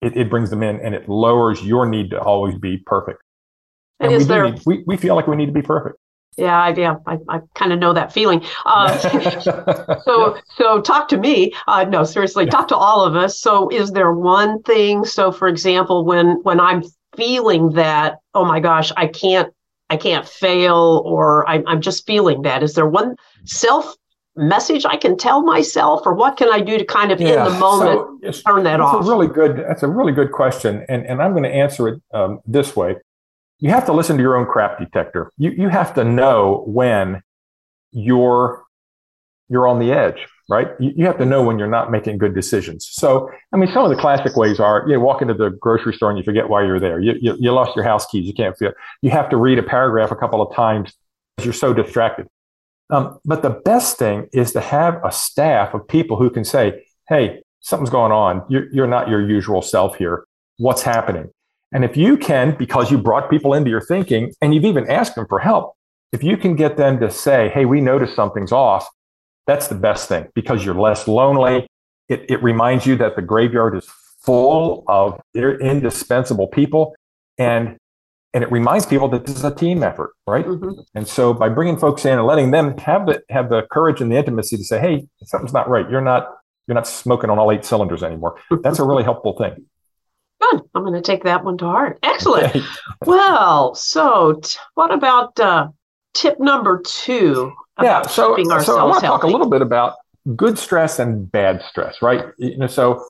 it, 0.00 0.16
it 0.16 0.30
brings 0.30 0.50
them 0.50 0.62
in 0.62 0.80
and 0.80 0.94
it 0.94 1.08
lowers 1.08 1.62
your 1.62 1.86
need 1.86 2.10
to 2.10 2.20
always 2.20 2.56
be 2.56 2.78
perfect. 2.86 3.20
And, 3.98 4.12
and 4.12 4.20
we, 4.20 4.24
there, 4.24 4.50
need, 4.50 4.62
we, 4.64 4.84
we 4.86 4.96
feel 4.96 5.14
like 5.16 5.26
we 5.26 5.36
need 5.36 5.46
to 5.46 5.52
be 5.52 5.62
perfect. 5.62 5.96
Yeah, 6.36 6.58
I, 6.58 6.68
yeah, 6.74 6.96
I, 7.06 7.18
I 7.28 7.40
kind 7.54 7.72
of 7.72 7.80
know 7.80 7.92
that 7.92 8.12
feeling. 8.12 8.44
Uh, 8.64 8.96
so, 10.04 10.38
so 10.56 10.80
talk 10.80 11.08
to 11.08 11.18
me. 11.18 11.52
Uh, 11.66 11.84
no, 11.84 12.04
seriously, 12.04 12.46
talk 12.46 12.68
to 12.68 12.76
all 12.76 13.04
of 13.04 13.16
us. 13.16 13.40
So, 13.40 13.68
is 13.70 13.90
there 13.90 14.12
one 14.12 14.62
thing? 14.62 15.04
So, 15.04 15.32
for 15.32 15.48
example, 15.48 16.04
when 16.04 16.40
when 16.44 16.60
I'm 16.60 16.84
feeling 17.16 17.70
that, 17.70 18.18
oh 18.34 18.44
my 18.44 18.60
gosh, 18.60 18.92
I 18.96 19.08
can't 19.08 19.52
I 19.90 19.96
can't 19.96 20.26
fail 20.26 21.02
or 21.04 21.48
I, 21.48 21.62
I'm 21.66 21.80
just 21.80 22.06
feeling 22.06 22.42
that. 22.42 22.62
Is 22.62 22.74
there 22.74 22.86
one 22.86 23.16
self 23.44 23.96
message 24.36 24.84
I 24.86 24.96
can 24.96 25.16
tell 25.16 25.42
myself, 25.42 26.02
or 26.06 26.14
what 26.14 26.36
can 26.36 26.50
I 26.52 26.60
do 26.60 26.78
to 26.78 26.84
kind 26.84 27.10
of 27.12 27.20
yeah, 27.20 27.46
in 27.46 27.52
the 27.52 27.58
moment 27.58 28.34
so 28.34 28.42
turn 28.42 28.64
that 28.64 28.78
that's 28.78 28.82
off? 28.82 29.04
A 29.04 29.08
really 29.08 29.26
good. 29.26 29.58
That's 29.58 29.82
a 29.82 29.88
really 29.88 30.12
good 30.12 30.32
question, 30.32 30.86
and 30.88 31.04
and 31.04 31.20
I'm 31.20 31.32
going 31.32 31.42
to 31.42 31.50
answer 31.50 31.88
it 31.88 32.02
um, 32.14 32.40
this 32.46 32.76
way. 32.76 32.96
You 33.58 33.70
have 33.70 33.84
to 33.86 33.92
listen 33.92 34.16
to 34.16 34.22
your 34.22 34.36
own 34.36 34.46
crap 34.46 34.78
detector. 34.78 35.30
You 35.36 35.50
you 35.50 35.68
have 35.68 35.92
to 35.94 36.04
know 36.04 36.64
when 36.66 37.22
you're 37.90 38.64
you're 39.48 39.66
on 39.66 39.80
the 39.80 39.92
edge 39.92 40.26
right? 40.50 40.68
You, 40.80 40.92
you, 40.96 41.06
have 41.06 41.16
to 41.18 41.24
know 41.24 41.42
when 41.44 41.60
you're 41.60 41.68
not 41.68 41.92
making 41.92 42.18
good 42.18 42.34
decisions. 42.34 42.88
So, 42.90 43.30
I 43.52 43.56
mean, 43.56 43.70
some 43.72 43.84
of 43.84 43.90
the 43.90 43.96
classic 43.96 44.36
ways 44.36 44.58
are 44.58 44.84
you 44.86 44.94
know, 44.94 45.00
walk 45.00 45.22
into 45.22 45.32
the 45.32 45.50
grocery 45.50 45.94
store 45.94 46.10
and 46.10 46.18
you 46.18 46.24
forget 46.24 46.48
why 46.48 46.64
you're 46.64 46.80
there. 46.80 47.00
You, 47.00 47.14
you, 47.20 47.36
you 47.38 47.52
lost 47.52 47.76
your 47.76 47.84
house 47.84 48.04
keys. 48.06 48.26
You 48.26 48.34
can't 48.34 48.58
feel. 48.58 48.72
You 49.00 49.10
have 49.10 49.30
to 49.30 49.36
read 49.36 49.60
a 49.60 49.62
paragraph 49.62 50.10
a 50.10 50.16
couple 50.16 50.42
of 50.42 50.54
times 50.54 50.92
because 51.36 51.46
you're 51.46 51.54
so 51.54 51.72
distracted. 51.72 52.26
Um, 52.90 53.20
but 53.24 53.42
the 53.42 53.50
best 53.50 53.96
thing 53.96 54.28
is 54.32 54.52
to 54.52 54.60
have 54.60 55.00
a 55.04 55.12
staff 55.12 55.72
of 55.72 55.86
people 55.86 56.16
who 56.16 56.28
can 56.28 56.44
say, 56.44 56.84
"Hey, 57.08 57.42
something's 57.60 57.90
going 57.90 58.10
on. 58.10 58.44
You're, 58.48 58.68
you're 58.72 58.88
not 58.88 59.08
your 59.08 59.26
usual 59.26 59.62
self 59.62 59.94
here. 59.96 60.24
What's 60.58 60.82
happening?" 60.82 61.30
And 61.72 61.84
if 61.84 61.96
you 61.96 62.16
can, 62.16 62.56
because 62.58 62.90
you 62.90 62.98
brought 62.98 63.30
people 63.30 63.54
into 63.54 63.70
your 63.70 63.80
thinking 63.80 64.32
and 64.42 64.52
you've 64.52 64.64
even 64.64 64.90
asked 64.90 65.14
them 65.14 65.26
for 65.28 65.38
help, 65.38 65.76
if 66.12 66.24
you 66.24 66.36
can 66.36 66.56
get 66.56 66.76
them 66.76 66.98
to 66.98 67.08
say, 67.08 67.50
"Hey, 67.50 67.66
we 67.66 67.80
noticed 67.80 68.16
something's 68.16 68.50
off," 68.50 68.88
That's 69.46 69.68
the 69.68 69.74
best 69.74 70.08
thing 70.08 70.28
because 70.34 70.64
you're 70.64 70.74
less 70.74 71.08
lonely. 71.08 71.66
It, 72.08 72.30
it 72.30 72.42
reminds 72.42 72.86
you 72.86 72.96
that 72.96 73.16
the 73.16 73.22
graveyard 73.22 73.76
is 73.76 73.88
full 74.22 74.84
of 74.86 75.20
indispensable 75.34 76.48
people. 76.48 76.94
And 77.38 77.76
and 78.32 78.44
it 78.44 78.52
reminds 78.52 78.86
people 78.86 79.08
that 79.08 79.26
this 79.26 79.36
is 79.36 79.44
a 79.44 79.52
team 79.52 79.82
effort, 79.82 80.12
right? 80.26 80.46
Mm-hmm. 80.46 80.80
And 80.94 81.08
so 81.08 81.34
by 81.34 81.48
bringing 81.48 81.76
folks 81.76 82.04
in 82.04 82.16
and 82.16 82.26
letting 82.26 82.52
them 82.52 82.78
have 82.78 83.06
the 83.06 83.22
have 83.28 83.48
the 83.48 83.62
courage 83.72 84.00
and 84.00 84.12
the 84.12 84.16
intimacy 84.16 84.56
to 84.56 84.64
say, 84.64 84.78
"Hey, 84.78 85.08
something's 85.24 85.52
not 85.52 85.68
right. 85.68 85.88
You're 85.90 86.00
not 86.00 86.28
you're 86.68 86.76
not 86.76 86.86
smoking 86.86 87.30
on 87.30 87.38
all 87.38 87.50
eight 87.50 87.64
cylinders 87.64 88.02
anymore." 88.02 88.38
That's 88.62 88.78
a 88.78 88.84
really 88.84 89.02
helpful 89.02 89.36
thing. 89.36 89.66
Good. 90.40 90.62
I'm 90.74 90.84
going 90.84 90.94
to 90.94 91.02
take 91.02 91.24
that 91.24 91.44
one 91.44 91.58
to 91.58 91.64
heart. 91.64 91.98
Excellent. 92.02 92.64
Well, 93.06 93.74
so 93.74 94.34
t- 94.34 94.58
what 94.74 94.92
about 94.92 95.40
uh, 95.40 95.68
tip 96.14 96.38
number 96.40 96.82
two? 96.84 97.52
yeah, 97.82 98.02
so, 98.02 98.36
so 98.60 98.78
I 98.78 98.84
want 98.84 99.00
to 99.00 99.06
talk 99.06 99.22
a 99.22 99.26
little 99.26 99.48
bit 99.48 99.62
about 99.62 99.94
good 100.36 100.58
stress 100.58 100.98
and 100.98 101.30
bad 101.30 101.62
stress, 101.62 102.02
right? 102.02 102.26
You 102.38 102.58
know, 102.58 102.66
so 102.66 103.06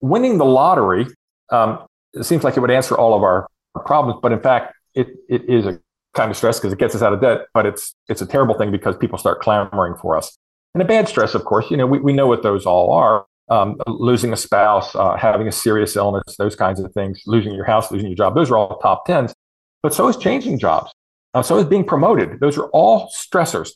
winning 0.00 0.38
the 0.38 0.44
lottery 0.44 1.06
um, 1.50 1.84
it 2.12 2.24
seems 2.24 2.44
like 2.44 2.56
it 2.56 2.60
would 2.60 2.70
answer 2.70 2.96
all 2.96 3.14
of 3.14 3.22
our 3.22 3.46
problems, 3.86 4.20
but 4.22 4.32
in 4.32 4.40
fact, 4.40 4.74
it, 4.94 5.08
it 5.28 5.48
is 5.48 5.66
a 5.66 5.80
kind 6.14 6.30
of 6.30 6.36
stress 6.36 6.58
because 6.58 6.72
it 6.72 6.78
gets 6.78 6.94
us 6.94 7.02
out 7.02 7.12
of 7.12 7.20
debt, 7.20 7.46
but 7.54 7.66
it's 7.66 7.94
it's 8.08 8.20
a 8.20 8.26
terrible 8.26 8.56
thing 8.58 8.70
because 8.72 8.96
people 8.96 9.16
start 9.16 9.40
clamoring 9.40 9.94
for 10.00 10.16
us. 10.16 10.36
And 10.74 10.82
a 10.82 10.84
bad 10.84 11.08
stress, 11.08 11.34
of 11.34 11.44
course, 11.44 11.70
you 11.70 11.76
know, 11.76 11.86
we, 11.86 11.98
we 12.00 12.12
know 12.12 12.26
what 12.26 12.42
those 12.42 12.66
all 12.66 12.92
are. 12.92 13.26
um, 13.50 13.76
losing 13.88 14.32
a 14.32 14.36
spouse, 14.36 14.94
uh, 14.94 15.16
having 15.16 15.48
a 15.48 15.52
serious 15.52 15.96
illness, 15.96 16.36
those 16.38 16.54
kinds 16.54 16.80
of 16.80 16.92
things, 16.92 17.20
losing 17.26 17.52
your 17.52 17.64
house, 17.64 17.90
losing 17.90 18.08
your 18.08 18.16
job. 18.16 18.34
Those 18.34 18.50
are 18.50 18.56
all 18.56 18.78
top 18.78 19.04
tens. 19.04 19.34
But 19.82 19.92
so 19.92 20.08
is 20.08 20.16
changing 20.16 20.58
jobs. 20.58 20.92
Uh, 21.34 21.42
so 21.42 21.58
is 21.58 21.66
being 21.66 21.84
promoted. 21.84 22.40
Those 22.40 22.58
are 22.58 22.68
all 22.70 23.10
stressors. 23.14 23.70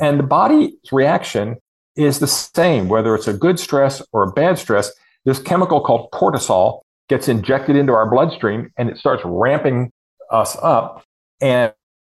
And 0.00 0.18
the 0.18 0.24
body's 0.24 0.72
reaction 0.92 1.56
is 1.96 2.18
the 2.18 2.26
same, 2.26 2.88
whether 2.88 3.14
it's 3.14 3.28
a 3.28 3.32
good 3.32 3.58
stress 3.58 4.02
or 4.12 4.24
a 4.24 4.32
bad 4.32 4.58
stress. 4.58 4.92
This 5.24 5.38
chemical 5.38 5.80
called 5.80 6.10
cortisol 6.12 6.80
gets 7.08 7.28
injected 7.28 7.76
into 7.76 7.92
our 7.92 8.08
bloodstream 8.08 8.70
and 8.76 8.90
it 8.90 8.98
starts 8.98 9.22
ramping 9.24 9.92
us 10.30 10.56
up. 10.62 11.04
And 11.40 11.72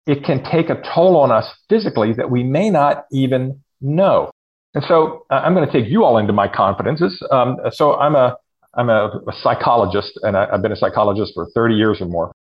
it 0.05 0.23
can 0.23 0.43
take 0.43 0.69
a 0.69 0.81
toll 0.93 1.17
on 1.17 1.31
us 1.31 1.45
physically 1.69 2.13
that 2.13 2.31
we 2.31 2.43
may 2.43 2.69
not 2.69 3.05
even 3.11 3.61
know. 3.81 4.31
And 4.73 4.83
so 4.87 5.25
uh, 5.29 5.35
I'm 5.35 5.53
going 5.53 5.67
to 5.67 5.71
take 5.71 5.89
you 5.89 6.03
all 6.03 6.17
into 6.17 6.33
my 6.33 6.47
confidences. 6.47 7.21
Um, 7.31 7.57
so 7.71 7.95
I'm 7.95 8.15
a 8.15 8.37
I'm 8.73 8.89
a, 8.89 9.21
a 9.27 9.33
psychologist, 9.41 10.19
and 10.21 10.37
I, 10.37 10.51
have 10.51 10.61
been 10.61 10.71
a 10.71 10.75
psychologist 10.75 11.31
for 11.33 11.47
30 11.55 11.73
years 11.73 11.99
or 11.99 12.05
more. 12.05 12.31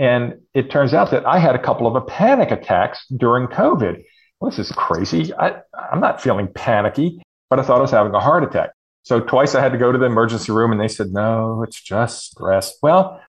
And 0.00 0.40
it 0.54 0.70
turns 0.70 0.94
out 0.94 1.10
that 1.10 1.26
I 1.26 1.38
had 1.38 1.54
a 1.54 1.58
couple 1.58 1.86
of 1.86 2.06
panic 2.06 2.50
attacks 2.50 3.04
during 3.08 3.48
COVID. 3.48 4.02
Well, 4.40 4.50
this 4.50 4.58
is 4.58 4.72
crazy. 4.72 5.34
I, 5.34 5.60
I'm 5.92 6.00
not 6.00 6.22
feeling 6.22 6.48
panicky, 6.54 7.22
but 7.50 7.58
I 7.58 7.62
thought 7.62 7.76
I 7.76 7.82
was 7.82 7.90
having 7.90 8.14
a 8.14 8.18
heart 8.18 8.42
attack. 8.42 8.70
So 9.02 9.20
twice 9.20 9.54
I 9.54 9.60
had 9.60 9.72
to 9.72 9.78
go 9.78 9.92
to 9.92 9.98
the 9.98 10.06
emergency 10.06 10.52
room, 10.52 10.72
and 10.72 10.80
they 10.80 10.88
said, 10.88 11.08
"No, 11.08 11.62
it's 11.62 11.78
just 11.78 12.30
stress." 12.30 12.78
Well, 12.82 13.20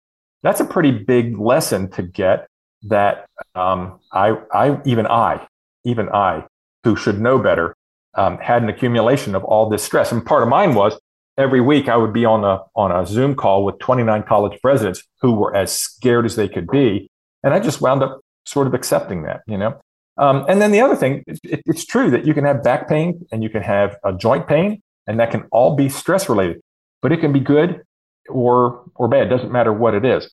that's 0.44 0.62
a 0.62 0.66
pretty 0.66 0.92
big 0.92 1.38
lesson 1.38 1.92
to 1.92 2.04
get. 2.04 2.48
That 2.84 3.26
um, 3.54 4.00
I, 4.14 4.38
I, 4.54 4.80
even 4.86 5.06
I, 5.08 5.46
even 5.84 6.08
I, 6.08 6.46
who 6.86 6.96
should 6.96 7.20
know 7.20 7.38
better, 7.38 7.76
um, 8.16 8.38
had 8.38 8.64
an 8.64 8.70
accumulation 8.70 9.36
of 9.36 9.44
all 9.44 9.70
this 9.70 9.84
stress. 9.84 10.14
And 10.14 10.26
part 10.26 10.42
of 10.42 10.48
mine 10.48 10.74
was 10.74 10.98
every 11.42 11.62
week 11.62 11.90
I 11.90 11.98
would 11.98 12.14
be 12.14 12.26
on 12.26 12.44
a 12.44 12.60
on 12.76 12.92
a 12.92 13.06
Zoom 13.06 13.36
call 13.36 13.66
with 13.66 13.80
29 13.80 14.24
college 14.24 14.60
presidents 14.62 15.04
who 15.22 15.34
were 15.34 15.56
as 15.56 15.78
scared 15.78 16.26
as 16.26 16.36
they 16.36 16.48
could 16.48 16.68
be, 16.68 17.10
and 17.44 17.54
I 17.54 17.60
just 17.60 17.82
wound 17.82 18.04
up 18.04 18.22
sort 18.46 18.68
of 18.68 18.74
accepting 18.74 19.24
that, 19.24 19.42
you 19.48 19.58
know. 19.58 19.80
Um, 20.18 20.46
and 20.48 20.62
then 20.62 20.72
the 20.72 20.82
other 20.82 20.96
thing, 20.96 21.24
it, 21.28 21.62
it's 21.66 21.86
true 21.86 22.12
that 22.12 22.26
you 22.26 22.34
can 22.34 22.44
have 22.44 22.64
back 22.64 22.88
pain 22.88 23.26
and 23.32 23.44
you 23.44 23.50
can 23.50 23.64
have 23.64 23.98
a 24.04 24.14
joint 24.14 24.48
pain, 24.48 24.82
and 25.08 25.20
that 25.20 25.32
can 25.32 25.44
all 25.52 25.76
be 25.76 25.90
stress 25.90 26.30
related, 26.30 26.62
but 27.02 27.12
it 27.12 27.18
can 27.18 27.34
be 27.34 27.40
good 27.40 27.82
or 28.30 28.84
or 28.96 29.08
bad. 29.08 29.28
It 29.28 29.30
doesn't 29.30 29.52
matter 29.52 29.74
what 29.74 29.96
it 29.96 30.06
is. 30.06 30.30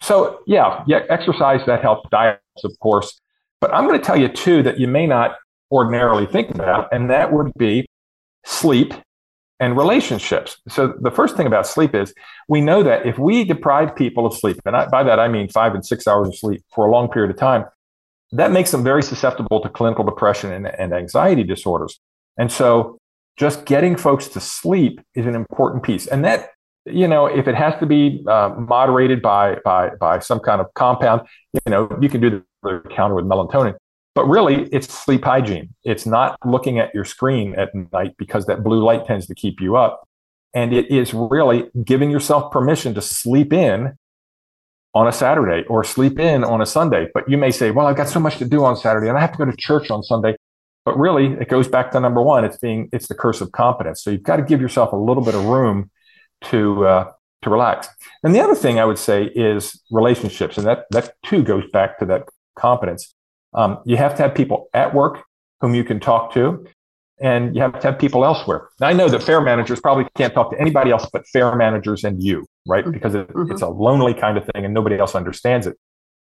So 0.00 0.40
yeah, 0.46 0.84
yeah, 0.86 1.00
exercise 1.08 1.60
that 1.66 1.82
helps. 1.82 2.08
Diet, 2.10 2.40
of 2.62 2.78
course. 2.80 3.20
But 3.60 3.72
I'm 3.72 3.86
going 3.86 3.98
to 3.98 4.04
tell 4.04 4.16
you 4.16 4.28
too 4.28 4.62
that 4.62 4.78
you 4.78 4.86
may 4.86 5.06
not 5.06 5.36
ordinarily 5.70 6.26
think 6.26 6.50
about, 6.50 6.92
and 6.92 7.10
that 7.10 7.32
would 7.32 7.52
be 7.56 7.86
sleep 8.44 8.92
and 9.64 9.78
relationships. 9.78 10.58
So 10.68 10.92
the 11.00 11.10
first 11.10 11.36
thing 11.36 11.46
about 11.46 11.66
sleep 11.66 11.94
is 11.94 12.12
we 12.48 12.60
know 12.60 12.82
that 12.82 13.06
if 13.06 13.18
we 13.18 13.44
deprive 13.44 13.96
people 13.96 14.26
of 14.26 14.34
sleep, 14.34 14.58
and 14.66 14.76
I, 14.76 14.86
by 14.88 15.02
that 15.02 15.18
I 15.18 15.26
mean 15.26 15.48
five 15.48 15.74
and 15.74 15.84
six 15.84 16.06
hours 16.06 16.28
of 16.28 16.36
sleep 16.36 16.62
for 16.74 16.86
a 16.86 16.90
long 16.90 17.08
period 17.08 17.30
of 17.30 17.38
time, 17.38 17.64
that 18.32 18.50
makes 18.52 18.70
them 18.72 18.84
very 18.84 19.02
susceptible 19.02 19.62
to 19.62 19.70
clinical 19.70 20.04
depression 20.04 20.52
and, 20.52 20.66
and 20.66 20.92
anxiety 20.92 21.44
disorders. 21.44 21.98
And 22.36 22.52
so 22.52 22.98
just 23.38 23.64
getting 23.64 23.96
folks 23.96 24.28
to 24.28 24.40
sleep 24.40 25.00
is 25.14 25.24
an 25.24 25.34
important 25.34 25.82
piece. 25.82 26.06
And 26.06 26.26
that, 26.26 26.50
you 26.84 27.08
know, 27.08 27.24
if 27.24 27.48
it 27.48 27.54
has 27.54 27.74
to 27.80 27.86
be 27.86 28.22
uh, 28.28 28.54
moderated 28.58 29.22
by, 29.22 29.56
by, 29.64 29.92
by 29.98 30.18
some 30.18 30.40
kind 30.40 30.60
of 30.60 30.66
compound, 30.74 31.22
you 31.54 31.70
know, 31.72 31.88
you 32.02 32.10
can 32.10 32.20
do 32.20 32.44
the 32.62 32.82
counter 32.94 33.14
with 33.14 33.24
melatonin. 33.24 33.76
But 34.14 34.26
really, 34.26 34.68
it's 34.70 34.92
sleep 34.92 35.24
hygiene. 35.24 35.74
It's 35.82 36.06
not 36.06 36.38
looking 36.44 36.78
at 36.78 36.94
your 36.94 37.04
screen 37.04 37.54
at 37.56 37.70
night 37.92 38.14
because 38.16 38.46
that 38.46 38.62
blue 38.62 38.82
light 38.82 39.06
tends 39.06 39.26
to 39.26 39.34
keep 39.34 39.60
you 39.60 39.76
up. 39.76 40.08
And 40.54 40.72
it 40.72 40.88
is 40.88 41.12
really 41.12 41.68
giving 41.84 42.10
yourself 42.10 42.52
permission 42.52 42.94
to 42.94 43.02
sleep 43.02 43.52
in 43.52 43.96
on 44.94 45.08
a 45.08 45.12
Saturday 45.12 45.66
or 45.66 45.82
sleep 45.82 46.20
in 46.20 46.44
on 46.44 46.60
a 46.60 46.66
Sunday. 46.66 47.08
But 47.12 47.28
you 47.28 47.36
may 47.36 47.50
say, 47.50 47.72
well, 47.72 47.88
I've 47.88 47.96
got 47.96 48.08
so 48.08 48.20
much 48.20 48.38
to 48.38 48.44
do 48.44 48.64
on 48.64 48.76
Saturday 48.76 49.08
and 49.08 49.18
I 49.18 49.20
have 49.20 49.32
to 49.32 49.38
go 49.38 49.44
to 49.44 49.56
church 49.56 49.90
on 49.90 50.04
Sunday. 50.04 50.36
But 50.84 50.96
really, 50.96 51.32
it 51.40 51.48
goes 51.48 51.66
back 51.66 51.90
to 51.92 52.00
number 52.00 52.22
one. 52.22 52.44
It's 52.44 52.58
being, 52.58 52.88
it's 52.92 53.08
the 53.08 53.14
curse 53.14 53.40
of 53.40 53.50
competence. 53.50 54.02
So 54.02 54.10
you've 54.10 54.22
got 54.22 54.36
to 54.36 54.42
give 54.42 54.60
yourself 54.60 54.92
a 54.92 54.96
little 54.96 55.24
bit 55.24 55.34
of 55.34 55.44
room 55.46 55.90
to, 56.44 56.86
uh, 56.86 57.10
to 57.42 57.50
relax. 57.50 57.88
And 58.22 58.34
the 58.34 58.40
other 58.40 58.54
thing 58.54 58.78
I 58.78 58.84
would 58.84 58.98
say 58.98 59.24
is 59.34 59.82
relationships. 59.90 60.58
And 60.58 60.66
that, 60.66 60.84
that 60.90 61.14
too 61.24 61.42
goes 61.42 61.64
back 61.72 61.98
to 61.98 62.06
that 62.06 62.28
competence. 62.56 63.13
Um, 63.54 63.78
you 63.84 63.96
have 63.96 64.14
to 64.16 64.22
have 64.22 64.34
people 64.34 64.68
at 64.74 64.94
work 64.94 65.22
whom 65.60 65.74
you 65.74 65.84
can 65.84 66.00
talk 66.00 66.32
to, 66.34 66.66
and 67.20 67.54
you 67.54 67.62
have 67.62 67.78
to 67.80 67.90
have 67.90 67.98
people 67.98 68.24
elsewhere. 68.24 68.68
Now, 68.80 68.88
I 68.88 68.92
know 68.92 69.08
that 69.08 69.22
fair 69.22 69.40
managers 69.40 69.80
probably 69.80 70.06
can't 70.16 70.34
talk 70.34 70.50
to 70.50 70.60
anybody 70.60 70.90
else 70.90 71.08
but 71.12 71.26
fair 71.28 71.54
managers 71.54 72.04
and 72.04 72.22
you, 72.22 72.46
right? 72.66 72.84
Mm-hmm. 72.84 72.92
Because 72.92 73.14
it, 73.14 73.28
mm-hmm. 73.28 73.52
it's 73.52 73.62
a 73.62 73.68
lonely 73.68 74.14
kind 74.14 74.36
of 74.36 74.44
thing 74.46 74.64
and 74.64 74.74
nobody 74.74 74.98
else 74.98 75.14
understands 75.14 75.66
it. 75.66 75.76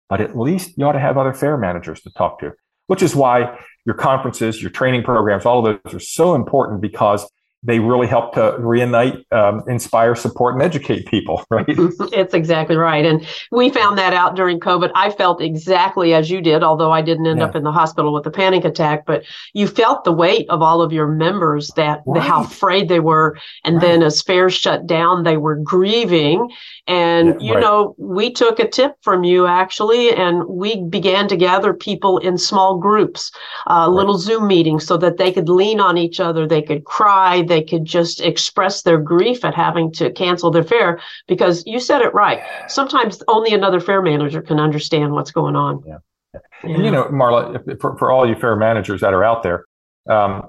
But 0.09 0.21
at 0.21 0.39
least 0.39 0.77
you 0.77 0.85
ought 0.87 0.93
to 0.93 1.01
have 1.01 1.17
other 1.17 1.33
fair 1.33 1.57
managers 1.57 2.03
to 2.03 2.11
talk 2.11 2.39
to, 2.41 2.53
which 2.87 3.03
is 3.03 3.17
why 3.17 3.59
your 3.85 3.95
conferences, 3.95 4.61
your 4.61 4.71
training 4.71 5.03
programs, 5.03 5.47
all 5.47 5.67
of 5.67 5.81
those 5.83 5.95
are 5.95 6.01
so 6.01 6.35
important 6.35 6.81
because 6.81 7.29
they 7.63 7.81
really 7.81 8.07
help 8.07 8.35
to 8.35 8.57
reunite, 8.59 9.27
um, 9.33 9.63
inspire, 9.67 10.15
support, 10.15 10.55
and 10.55 10.63
educate 10.63 11.07
people, 11.07 11.45
right? 11.51 11.65
It's 11.69 12.35
exactly 12.35 12.77
right. 12.77 13.05
And 13.05 13.27
we 13.51 13.71
found 13.71 13.99
that 13.99 14.13
out 14.13 14.37
during 14.37 14.61
COVID. 14.61 14.93
I 14.95 15.11
felt 15.11 15.41
exactly 15.41 16.15
as 16.15 16.31
you 16.31 16.41
did, 16.41 16.63
although 16.63 16.93
I 16.93 17.03
didn't 17.03 17.27
end 17.27 17.41
yeah. 17.41 17.47
up 17.47 17.57
in 17.57 17.65
the 17.65 17.73
hospital 17.73 18.13
with 18.15 18.27
a 18.27 18.31
panic 18.31 18.65
attack, 18.65 19.05
but 19.07 19.25
you 19.53 19.67
felt 19.67 20.05
the 20.05 20.13
weight 20.13 20.49
of 20.49 20.63
all 20.63 20.81
of 20.81 20.93
your 20.93 21.09
members 21.09 21.69
that 21.77 22.03
right. 22.07 22.23
how 22.23 22.45
afraid 22.45 22.89
they 22.89 23.01
were. 23.01 23.37
And 23.65 23.77
right. 23.77 23.83
then 23.83 24.03
as 24.03 24.23
fairs 24.23 24.55
shut 24.55 24.87
down, 24.87 25.25
they 25.25 25.37
were 25.37 25.57
grieving. 25.57 26.49
And, 26.87 27.41
yeah, 27.41 27.49
you 27.49 27.55
right. 27.55 27.61
know, 27.61 27.97
we 27.99 28.33
took 28.33 28.61
a 28.61 28.69
tip 28.69 28.97
from 29.03 29.25
you 29.25 29.47
actually, 29.47 30.15
and 30.15 30.47
we 30.47 30.85
began 30.85 31.27
to 31.29 31.37
gather 31.37 31.75
people 31.75 32.19
in 32.19 32.39
small 32.39 32.79
groups, 32.79 33.33
uh, 33.69 33.89
little 33.89 34.19
Zoom 34.19 34.47
meetings 34.47 34.87
so 34.87 34.97
that 34.99 35.17
they 35.17 35.33
could 35.33 35.49
lean 35.49 35.81
on 35.81 35.99
each 35.99 36.21
other, 36.21 36.47
they 36.47 36.63
could 36.63 36.85
cry, 36.85 37.43
they 37.43 37.56
could 37.63 37.85
just 37.85 38.21
express 38.21 38.83
their 38.83 38.99
grief 38.99 39.45
at 39.45 39.55
having 39.55 39.93
to 39.93 40.11
cancel 40.13 40.51
their 40.51 40.65
fair 40.65 41.01
because 41.29 41.65
you 41.67 41.81
said 41.81 42.03
it 42.03 42.15
right. 42.15 42.41
Sometimes 42.69 43.23
only 43.29 43.53
another 43.53 43.81
fair 43.81 44.03
manager 44.03 44.43
can 44.43 44.59
understand 44.61 45.13
what's 45.13 45.31
going 45.31 45.57
on. 45.57 45.83
Yeah. 45.87 45.99
yeah. 46.35 46.41
And, 46.75 46.85
you 46.85 46.91
know, 46.91 47.05
Marla, 47.05 47.81
for, 47.81 47.97
for 47.99 48.11
all 48.11 48.29
you 48.29 48.35
fair 48.35 48.57
managers 48.57 49.01
that 49.01 49.15
are 49.15 49.25
out 49.25 49.43
there, 49.43 49.65
um, 50.09 50.47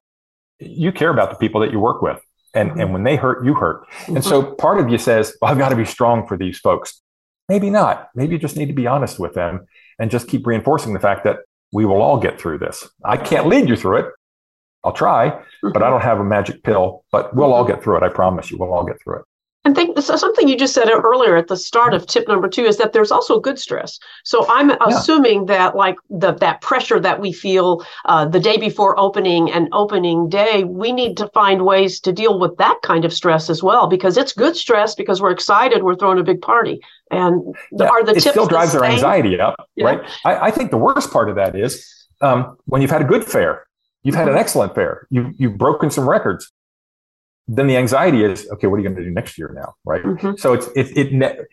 you 0.60 0.92
care 0.92 1.10
about 1.10 1.30
the 1.30 1.38
people 1.38 1.62
that 1.62 1.72
you 1.72 1.80
work 1.80 2.02
with. 2.02 2.20
And, 2.54 2.72
mm-hmm. 2.72 2.80
and 2.80 2.94
when 2.94 3.04
they 3.04 3.16
hurt, 3.16 3.46
you 3.46 3.54
hurt. 3.54 3.88
Mm-hmm. 3.90 4.16
And 4.18 4.26
so 4.26 4.42
mm-hmm. 4.42 4.56
part 4.56 4.80
of 4.80 4.90
you 4.90 4.98
says, 4.98 5.36
well, 5.42 5.52
I've 5.52 5.58
got 5.58 5.70
to 5.70 5.76
be 5.76 5.86
strong 5.86 6.28
for 6.28 6.38
these 6.38 6.60
folks. 6.60 7.02
Maybe 7.50 7.70
not. 7.70 8.10
Maybe 8.16 8.34
you 8.34 8.40
just 8.40 8.58
need 8.58 8.68
to 8.68 8.74
be 8.74 8.88
honest 8.88 9.20
with 9.20 9.34
them 9.34 9.68
and 10.00 10.12
just 10.12 10.28
keep 10.28 10.46
reinforcing 10.46 10.94
the 10.94 11.00
fact 11.00 11.24
that 11.24 11.38
we 11.72 11.86
will 11.86 12.02
all 12.02 12.20
get 12.20 12.40
through 12.40 12.60
this. 12.60 12.88
I 13.04 13.18
can't 13.18 13.48
lead 13.48 13.70
you 13.70 13.76
through 13.76 13.98
it. 13.98 14.06
I'll 14.84 14.93
try, 14.93 15.29
mm-hmm. 15.29 15.72
but 15.74 15.84
I 15.84 15.89
don't 15.89 16.01
have 16.01 16.19
a 16.19 16.24
magic 16.24 16.63
pill. 16.63 17.03
But 17.12 17.36
we'll 17.36 17.53
all 17.53 17.65
get 17.65 17.84
through 17.84 17.98
it. 17.98 18.03
I 18.03 18.10
promise 18.10 18.51
you, 18.51 18.57
we'll 18.57 18.74
all 18.74 18.86
get 18.86 19.01
through 19.01 19.19
it. 19.19 19.25
And 19.67 19.75
think 19.75 20.00
something 20.00 20.48
you 20.48 20.57
just 20.57 20.74
said 20.74 20.89
earlier 20.89 21.36
at 21.36 21.50
the 21.50 21.57
start 21.57 21.93
of 21.93 22.07
tip 22.07 22.25
number 22.29 22.48
two 22.48 22.63
is 22.63 22.77
that 22.77 22.93
there's 22.93 23.12
also 23.12 23.38
good 23.38 23.60
stress. 23.60 24.00
So 24.24 24.46
I'm 24.48 24.69
yeah. 24.69 24.77
assuming 24.88 25.48
that 25.48 25.75
like 25.75 25.98
the 26.10 26.31
that 26.36 26.62
pressure 26.62 27.01
that 27.01 27.19
we 27.19 27.34
feel 27.34 27.86
uh, 28.05 28.24
the 28.24 28.39
day 28.39 28.55
before 28.55 28.98
opening 28.98 29.51
and 29.51 29.67
opening 29.74 30.29
day, 30.29 30.63
we 30.63 30.93
need 30.93 31.17
to 31.17 31.27
find 31.34 31.65
ways 31.65 32.00
to 32.01 32.13
deal 32.13 32.39
with 32.39 32.55
that 32.60 32.79
kind 32.81 33.03
of 33.03 33.12
stress 33.12 33.50
as 33.50 33.62
well 33.62 33.88
because 33.88 34.15
it's 34.15 34.31
good 34.31 34.55
stress 34.55 34.96
because 34.96 35.22
we're 35.22 35.31
excited, 35.31 35.84
we're 35.84 35.98
throwing 35.98 36.17
a 36.17 36.24
big 36.24 36.41
party, 36.41 36.79
and 37.12 37.53
yeah, 37.74 37.88
are 37.88 38.05
the 38.05 38.15
it 38.15 38.22
still 38.22 38.48
drives 38.48 38.72
the 38.72 38.79
our 38.79 38.86
anxiety 38.86 39.38
up, 39.38 39.67
yeah. 39.75 39.84
right? 39.84 40.00
I, 40.24 40.48
I, 40.48 40.51
think 40.51 40.72
the 40.72 40.77
worst 40.77 41.12
part 41.12 41.29
of 41.29 41.36
that 41.36 41.57
is 41.57 42.07
um, 42.22 42.55
when 42.67 42.81
you've 42.81 42.91
had 42.91 43.01
a 43.01 43.05
good 43.05 43.25
fair 43.25 43.66
You've 44.08 44.16
had 44.16 44.30
an 44.30 44.38
excellent 44.38 44.74
fair. 44.74 45.06
You 45.10 45.34
you've 45.38 45.58
broken 45.58 45.92
some 45.92 46.08
records. 46.08 46.50
Then 47.50 47.68
the 47.68 47.76
anxiety 47.76 48.24
is 48.24 48.48
okay. 48.52 48.68
What 48.68 48.78
are 48.78 48.80
you 48.80 48.88
going 48.88 48.96
to 48.96 49.04
do 49.04 49.12
next 49.12 49.38
year 49.38 49.52
now, 49.54 49.76
right? 49.84 50.02
Mm-hmm. 50.02 50.36
So 50.38 50.54
it's 50.54 50.68
it 50.76 50.98
it 50.98 51.48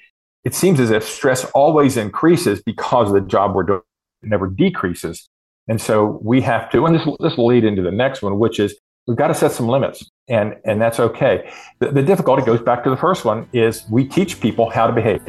it 0.44 0.54
seems 0.54 0.78
as 0.78 0.90
if 0.90 1.02
stress 1.02 1.44
always 1.46 1.96
increases 1.96 2.62
because 2.62 3.12
the 3.12 3.20
job 3.20 3.56
we're 3.56 3.64
doing 3.64 3.80
never 4.22 4.46
decreases. 4.46 5.28
And 5.66 5.80
so 5.80 6.20
we 6.22 6.42
have 6.42 6.70
to, 6.70 6.86
and 6.86 6.94
this 6.94 7.08
this 7.18 7.36
will 7.36 7.46
lead 7.46 7.64
into 7.64 7.82
the 7.82 7.90
next 7.90 8.22
one, 8.22 8.38
which 8.38 8.60
is 8.60 8.78
we've 9.08 9.16
got 9.16 9.28
to 9.28 9.34
set 9.34 9.50
some 9.50 9.66
limits, 9.66 10.08
and 10.28 10.54
and 10.64 10.80
that's 10.80 11.00
okay. 11.00 11.50
The, 11.80 11.90
the 11.90 12.02
difficulty 12.02 12.44
goes 12.44 12.60
back 12.60 12.84
to 12.84 12.90
the 12.90 12.96
first 12.96 13.24
one: 13.24 13.48
is 13.52 13.82
we 13.90 14.06
teach 14.06 14.40
people 14.40 14.70
how 14.70 14.86
to 14.86 14.92
behave. 14.92 15.22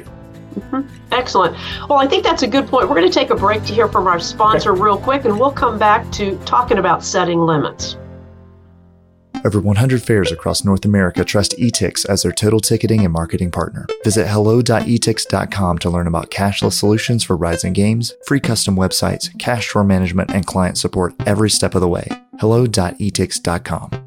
Mm-hmm. 0.55 1.13
Excellent. 1.13 1.55
Well, 1.89 1.99
I 1.99 2.07
think 2.07 2.23
that's 2.23 2.43
a 2.43 2.47
good 2.47 2.67
point. 2.67 2.89
We're 2.89 2.95
going 2.95 3.09
to 3.09 3.13
take 3.13 3.29
a 3.29 3.35
break 3.35 3.63
to 3.63 3.73
hear 3.73 3.87
from 3.87 4.07
our 4.07 4.19
sponsor 4.19 4.71
okay. 4.71 4.81
real 4.81 4.97
quick, 4.97 5.25
and 5.25 5.39
we'll 5.39 5.51
come 5.51 5.77
back 5.77 6.09
to 6.13 6.37
talking 6.45 6.77
about 6.77 7.03
setting 7.03 7.39
limits. 7.39 7.97
Over 9.43 9.59
100 9.59 10.01
fairs 10.01 10.31
across 10.31 10.65
North 10.65 10.85
America 10.85 11.23
trust 11.23 11.55
eTix 11.59 12.03
as 12.09 12.23
their 12.23 12.31
total 12.31 12.59
ticketing 12.59 13.03
and 13.03 13.13
marketing 13.13 13.51
partner. 13.51 13.85
Visit 14.03 14.25
hello.etix.com 14.25 15.77
to 15.77 15.89
learn 15.89 16.07
about 16.07 16.31
cashless 16.31 16.73
solutions 16.73 17.23
for 17.23 17.37
rides 17.37 17.63
and 17.63 17.75
games, 17.75 18.11
free 18.25 18.39
custom 18.39 18.75
websites, 18.75 19.37
cash 19.37 19.69
drawer 19.69 19.83
management, 19.83 20.31
and 20.31 20.47
client 20.47 20.79
support 20.79 21.13
every 21.27 21.51
step 21.51 21.75
of 21.75 21.81
the 21.81 21.87
way. 21.87 22.07
hello.etix.com. 22.39 24.04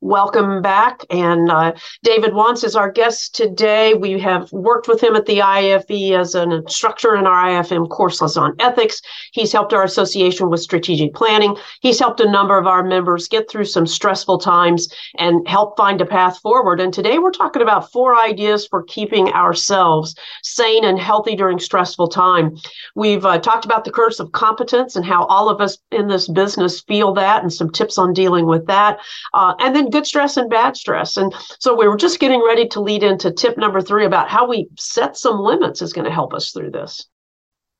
welcome 0.00 0.62
back. 0.62 1.04
And 1.10 1.50
uh, 1.50 1.72
David 2.02 2.32
Wantz 2.32 2.64
is 2.64 2.74
our 2.74 2.90
guest 2.90 3.34
today. 3.34 3.94
We 3.94 4.18
have 4.20 4.50
worked 4.52 4.88
with 4.88 5.02
him 5.02 5.14
at 5.14 5.26
the 5.26 5.42
IFE 5.42 6.18
as 6.18 6.34
an 6.34 6.52
instructor 6.52 7.16
in 7.16 7.26
our 7.26 7.44
IFM 7.44 7.88
courses 7.88 8.36
on 8.36 8.54
ethics. 8.58 9.02
He's 9.32 9.52
helped 9.52 9.72
our 9.74 9.84
association 9.84 10.48
with 10.48 10.62
strategic 10.62 11.14
planning. 11.14 11.56
He's 11.80 11.98
helped 11.98 12.20
a 12.20 12.30
number 12.30 12.56
of 12.56 12.66
our 12.66 12.82
members 12.82 13.28
get 13.28 13.50
through 13.50 13.66
some 13.66 13.86
stressful 13.86 14.38
times 14.38 14.88
and 15.18 15.46
help 15.46 15.76
find 15.76 16.00
a 16.00 16.06
path 16.06 16.38
forward. 16.38 16.80
And 16.80 16.94
today 16.94 17.18
we're 17.18 17.30
talking 17.30 17.62
about 17.62 17.92
four 17.92 18.18
ideas 18.18 18.66
for 18.66 18.82
keeping 18.84 19.28
ourselves 19.32 20.14
sane 20.42 20.84
and 20.84 20.98
healthy 20.98 21.36
during 21.36 21.58
stressful 21.58 22.08
time. 22.08 22.56
We've 22.94 23.24
uh, 23.24 23.38
talked 23.38 23.66
about 23.66 23.84
the 23.84 23.92
curse 23.92 24.18
of 24.18 24.32
competence 24.32 24.96
and 24.96 25.04
how 25.04 25.24
all 25.26 25.50
of 25.50 25.60
us 25.60 25.78
in 25.90 26.08
this 26.08 26.26
business 26.26 26.80
feel 26.80 27.12
that 27.14 27.42
and 27.42 27.52
some 27.52 27.70
tips 27.70 27.98
on 27.98 28.14
dealing 28.14 28.46
with 28.46 28.66
that. 28.66 28.98
Uh, 29.34 29.54
and 29.58 29.76
then 29.76 29.89
good 29.90 30.06
stress 30.06 30.36
and 30.36 30.48
bad 30.48 30.76
stress. 30.76 31.16
And 31.16 31.34
so 31.58 31.74
we 31.74 31.88
were 31.88 31.96
just 31.96 32.20
getting 32.20 32.42
ready 32.44 32.66
to 32.68 32.80
lead 32.80 33.02
into 33.02 33.30
tip 33.30 33.56
number 33.58 33.80
three 33.80 34.04
about 34.04 34.28
how 34.28 34.48
we 34.48 34.68
set 34.78 35.16
some 35.16 35.40
limits 35.40 35.82
is 35.82 35.92
going 35.92 36.06
to 36.06 36.12
help 36.12 36.34
us 36.34 36.50
through 36.50 36.70
this. 36.70 37.06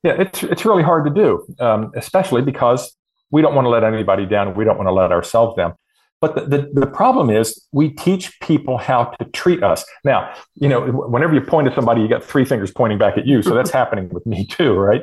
Yeah, 0.02 0.14
it's 0.18 0.42
it's 0.42 0.64
really 0.64 0.82
hard 0.82 1.04
to 1.04 1.10
do, 1.10 1.46
um, 1.58 1.92
especially 1.94 2.40
because 2.40 2.96
we 3.30 3.42
don't 3.42 3.54
want 3.54 3.66
to 3.66 3.70
let 3.70 3.84
anybody 3.84 4.24
down. 4.24 4.54
We 4.54 4.64
don't 4.64 4.76
want 4.76 4.88
to 4.88 4.92
let 4.92 5.12
ourselves 5.12 5.56
down. 5.56 5.74
But 6.20 6.34
the, 6.34 6.40
the, 6.42 6.80
the, 6.80 6.86
problem 6.86 7.30
is 7.30 7.66
we 7.72 7.90
teach 7.90 8.38
people 8.40 8.76
how 8.76 9.04
to 9.04 9.24
treat 9.26 9.62
us. 9.62 9.86
Now, 10.04 10.34
you 10.54 10.68
know, 10.68 10.82
whenever 10.82 11.32
you 11.32 11.40
point 11.40 11.66
at 11.66 11.74
somebody, 11.74 12.02
you 12.02 12.08
got 12.08 12.22
three 12.22 12.44
fingers 12.44 12.70
pointing 12.70 12.98
back 12.98 13.16
at 13.16 13.26
you. 13.26 13.40
So 13.40 13.54
that's 13.54 13.70
happening 13.80 14.10
with 14.10 14.26
me 14.26 14.44
too, 14.46 14.74
right? 14.74 15.00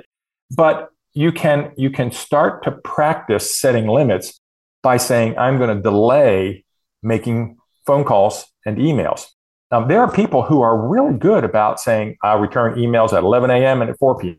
But 0.55 0.89
you 1.13 1.31
can 1.31 1.71
you 1.75 1.89
can 1.89 2.11
start 2.11 2.63
to 2.63 2.71
practice 2.71 3.57
setting 3.57 3.87
limits 3.87 4.39
by 4.83 4.97
saying, 4.97 5.37
I'm 5.37 5.57
going 5.57 5.75
to 5.75 5.81
delay 5.81 6.63
making 7.03 7.57
phone 7.85 8.03
calls 8.03 8.45
and 8.65 8.77
emails. 8.77 9.25
Now, 9.71 9.85
there 9.85 9.99
are 10.01 10.11
people 10.11 10.43
who 10.43 10.61
are 10.61 10.87
really 10.87 11.17
good 11.17 11.43
about 11.43 11.79
saying, 11.79 12.17
I'll 12.23 12.39
return 12.39 12.75
emails 12.75 13.11
at 13.13 13.23
11 13.23 13.49
a.m. 13.49 13.81
and 13.81 13.89
at 13.89 13.99
4 13.99 14.17
p.m. 14.19 14.37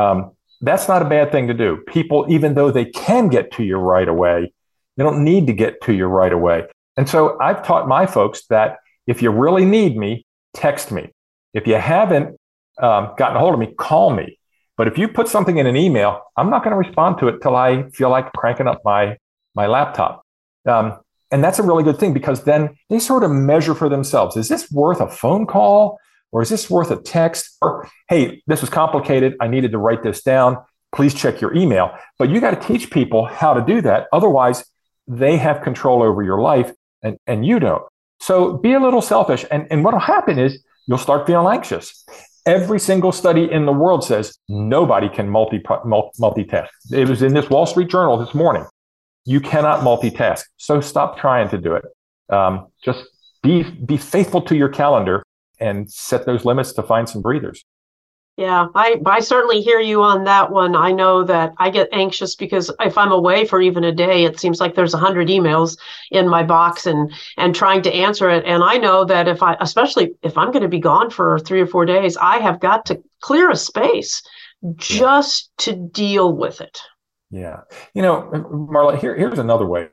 Um, 0.00 0.32
that's 0.60 0.88
not 0.88 1.02
a 1.02 1.08
bad 1.08 1.30
thing 1.30 1.48
to 1.48 1.54
do. 1.54 1.78
People, 1.86 2.26
even 2.28 2.54
though 2.54 2.70
they 2.70 2.86
can 2.86 3.28
get 3.28 3.52
to 3.52 3.64
you 3.64 3.76
right 3.76 4.08
away, 4.08 4.52
they 4.96 5.04
don't 5.04 5.22
need 5.22 5.46
to 5.46 5.52
get 5.52 5.80
to 5.82 5.92
you 5.92 6.06
right 6.06 6.32
away. 6.32 6.64
And 6.96 7.08
so 7.08 7.38
I've 7.40 7.64
taught 7.64 7.86
my 7.86 8.06
folks 8.06 8.46
that 8.46 8.78
if 9.06 9.22
you 9.22 9.30
really 9.30 9.64
need 9.64 9.96
me, 9.96 10.26
text 10.54 10.90
me. 10.90 11.10
If 11.54 11.66
you 11.66 11.76
haven't 11.76 12.36
um, 12.82 13.14
gotten 13.16 13.36
a 13.36 13.40
hold 13.40 13.54
of 13.54 13.60
me, 13.60 13.72
call 13.78 14.10
me. 14.10 14.38
But 14.76 14.88
if 14.88 14.98
you 14.98 15.08
put 15.08 15.28
something 15.28 15.58
in 15.58 15.66
an 15.66 15.76
email, 15.76 16.22
I'm 16.36 16.50
not 16.50 16.64
going 16.64 16.72
to 16.72 16.76
respond 16.78 17.18
to 17.18 17.28
it 17.28 17.40
till 17.42 17.56
I 17.56 17.88
feel 17.90 18.10
like 18.10 18.32
cranking 18.32 18.66
up 18.66 18.80
my 18.84 19.16
my 19.54 19.66
laptop. 19.66 20.22
Um, 20.66 20.98
and 21.30 21.44
that's 21.44 21.58
a 21.58 21.62
really 21.62 21.84
good 21.84 21.98
thing 21.98 22.12
because 22.12 22.44
then 22.44 22.70
they 22.88 22.98
sort 22.98 23.22
of 23.22 23.30
measure 23.30 23.74
for 23.74 23.88
themselves. 23.88 24.36
Is 24.36 24.48
this 24.48 24.70
worth 24.70 25.00
a 25.00 25.08
phone 25.08 25.46
call 25.46 25.98
or 26.32 26.42
is 26.42 26.48
this 26.48 26.70
worth 26.70 26.90
a 26.90 26.96
text? 26.96 27.56
Or, 27.60 27.88
hey, 28.08 28.42
this 28.46 28.60
was 28.60 28.70
complicated. 28.70 29.36
I 29.40 29.48
needed 29.48 29.72
to 29.72 29.78
write 29.78 30.02
this 30.02 30.22
down. 30.22 30.58
Please 30.92 31.14
check 31.14 31.40
your 31.40 31.54
email. 31.54 31.90
But 32.18 32.30
you 32.30 32.40
got 32.40 32.60
to 32.60 32.66
teach 32.66 32.90
people 32.90 33.26
how 33.26 33.54
to 33.54 33.64
do 33.64 33.82
that. 33.82 34.06
Otherwise, 34.12 34.64
they 35.06 35.36
have 35.36 35.62
control 35.62 36.02
over 36.02 36.22
your 36.22 36.40
life 36.40 36.72
and, 37.02 37.18
and 37.26 37.44
you 37.44 37.58
don't. 37.58 37.82
So 38.20 38.56
be 38.56 38.72
a 38.72 38.80
little 38.80 39.02
selfish. 39.02 39.44
And, 39.50 39.66
and 39.70 39.84
what 39.84 39.92
will 39.92 40.00
happen 40.00 40.38
is 40.38 40.62
you'll 40.86 40.98
start 40.98 41.26
feeling 41.26 41.54
anxious. 41.54 42.06
Every 42.46 42.80
single 42.80 43.12
study 43.12 43.50
in 43.50 43.66
the 43.66 43.72
world 43.72 44.04
says 44.04 44.38
nobody 44.48 45.10
can 45.10 45.28
multi, 45.28 45.58
multitask. 45.58 46.68
It 46.90 47.06
was 47.06 47.20
in 47.22 47.34
this 47.34 47.50
Wall 47.50 47.66
Street 47.66 47.90
Journal 47.90 48.16
this 48.16 48.34
morning. 48.34 48.64
You 49.28 49.40
cannot 49.40 49.80
multitask. 49.80 50.44
So 50.56 50.80
stop 50.80 51.18
trying 51.18 51.50
to 51.50 51.58
do 51.58 51.74
it. 51.74 51.84
Um, 52.34 52.68
just 52.82 53.04
be, 53.42 53.62
be 53.62 53.98
faithful 53.98 54.40
to 54.42 54.56
your 54.56 54.70
calendar 54.70 55.22
and 55.60 55.90
set 55.90 56.24
those 56.24 56.46
limits 56.46 56.72
to 56.72 56.82
find 56.82 57.06
some 57.06 57.20
breathers. 57.20 57.62
Yeah, 58.38 58.68
I, 58.74 58.96
I 59.04 59.20
certainly 59.20 59.60
hear 59.60 59.80
you 59.80 60.02
on 60.02 60.24
that 60.24 60.50
one. 60.50 60.74
I 60.74 60.92
know 60.92 61.24
that 61.24 61.52
I 61.58 61.68
get 61.68 61.90
anxious 61.92 62.36
because 62.36 62.72
if 62.80 62.96
I'm 62.96 63.12
away 63.12 63.44
for 63.44 63.60
even 63.60 63.84
a 63.84 63.92
day, 63.92 64.24
it 64.24 64.40
seems 64.40 64.60
like 64.60 64.74
there's 64.74 64.94
a 64.94 64.98
hundred 64.98 65.28
emails 65.28 65.76
in 66.10 66.26
my 66.26 66.42
box 66.42 66.86
and 66.86 67.12
and 67.36 67.54
trying 67.54 67.82
to 67.82 67.92
answer 67.92 68.30
it. 68.30 68.44
And 68.46 68.62
I 68.62 68.78
know 68.78 69.04
that 69.04 69.28
if 69.28 69.42
I, 69.42 69.56
especially 69.60 70.14
if 70.22 70.38
I'm 70.38 70.52
going 70.52 70.62
to 70.62 70.68
be 70.68 70.78
gone 70.78 71.10
for 71.10 71.38
three 71.40 71.60
or 71.60 71.66
four 71.66 71.84
days, 71.84 72.16
I 72.16 72.38
have 72.38 72.60
got 72.60 72.86
to 72.86 73.02
clear 73.20 73.50
a 73.50 73.56
space 73.56 74.22
just 74.76 75.50
to 75.58 75.74
deal 75.74 76.32
with 76.32 76.60
it. 76.62 76.80
Yeah, 77.30 77.60
you 77.94 78.02
know, 78.02 78.30
Marla, 78.32 78.98
here 78.98 79.16
here's 79.16 79.38
another 79.38 79.66
way 79.66 79.88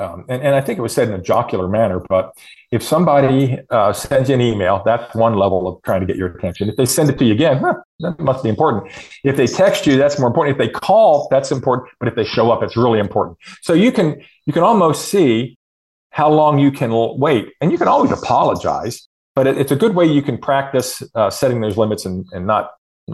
um, 0.00 0.24
and, 0.28 0.42
and 0.42 0.54
I 0.54 0.60
think 0.62 0.78
it 0.78 0.82
was 0.82 0.94
said 0.94 1.08
in 1.08 1.14
a 1.14 1.20
jocular 1.20 1.68
manner, 1.68 2.00
but 2.08 2.32
if 2.70 2.82
somebody 2.82 3.58
uh, 3.70 3.92
sends 3.92 4.30
you 4.30 4.34
an 4.34 4.40
email, 4.40 4.82
that's 4.84 5.14
one 5.14 5.34
level 5.34 5.68
of 5.68 5.82
trying 5.82 6.00
to 6.00 6.06
get 6.06 6.16
your 6.16 6.28
attention. 6.28 6.70
If 6.70 6.76
they 6.76 6.86
send 6.86 7.10
it 7.10 7.18
to 7.18 7.24
you 7.24 7.34
again, 7.34 7.58
huh, 7.58 7.74
that 8.00 8.18
must 8.18 8.42
be 8.42 8.48
important. 8.48 8.92
If 9.24 9.36
they 9.36 9.46
text 9.46 9.86
you, 9.86 9.98
that's 9.98 10.18
more 10.18 10.28
important. 10.28 10.58
If 10.58 10.66
they 10.66 10.72
call, 10.72 11.28
that's 11.30 11.52
important. 11.52 11.90
But 11.98 12.08
if 12.08 12.14
they 12.14 12.24
show 12.24 12.50
up, 12.50 12.62
it's 12.62 12.76
really 12.78 12.98
important. 12.98 13.36
So 13.60 13.74
you 13.74 13.92
can 13.92 14.22
you 14.46 14.52
can 14.52 14.62
almost 14.62 15.08
see 15.08 15.58
how 16.12 16.30
long 16.30 16.58
you 16.58 16.72
can 16.72 16.90
wait, 17.18 17.48
and 17.60 17.70
you 17.70 17.76
can 17.76 17.88
always 17.88 18.10
apologize. 18.10 19.06
But 19.34 19.46
it, 19.46 19.58
it's 19.58 19.70
a 19.70 19.76
good 19.76 19.94
way 19.94 20.06
you 20.06 20.22
can 20.22 20.38
practice 20.38 21.02
uh, 21.14 21.30
setting 21.30 21.60
those 21.60 21.76
limits 21.76 22.06
and, 22.06 22.24
and 22.32 22.46
not 22.46 22.70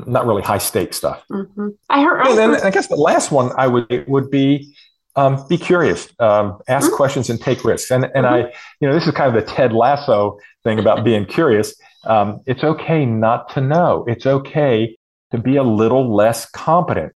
not 0.07 0.27
really 0.27 0.43
high 0.43 0.59
stake 0.59 0.95
stuff. 0.95 1.25
Mm-hmm. 1.31 1.69
I 1.89 2.03
heard. 2.03 2.27
And 2.27 2.39
then 2.39 2.55
I 2.63 2.71
guess 2.71 2.89
the 2.89 2.97
last 2.97 3.31
one 3.31 3.51
I 3.57 3.67
would 3.67 4.05
would 4.09 4.31
be 4.31 4.75
um, 5.17 5.47
be 5.49 5.57
curious, 5.57 6.09
um, 6.19 6.59
ask 6.69 6.89
mm-hmm. 6.89 6.97
questions, 6.97 7.31
and 7.31 7.41
take 7.41 7.65
risks. 7.65 7.91
And 7.91 8.05
and 8.05 8.27
mm-hmm. 8.27 8.47
I, 8.47 8.53
you 8.81 8.89
know, 8.89 8.95
this 8.95 9.07
is 9.07 9.15
kind 9.15 9.35
of 9.35 9.47
the 9.47 9.51
Ted 9.51 9.73
Lasso 9.73 10.39
thing 10.65 10.79
about 10.79 11.05
being 11.05 11.25
curious. 11.37 11.75
Um, 12.05 12.41
it's 12.47 12.63
okay 12.63 13.05
not 13.05 13.49
to 13.55 13.61
know. 13.61 14.05
It's 14.07 14.27
okay 14.27 14.97
to 15.33 15.39
be 15.39 15.57
a 15.57 15.63
little 15.63 16.15
less 16.15 16.49
competent. 16.51 17.13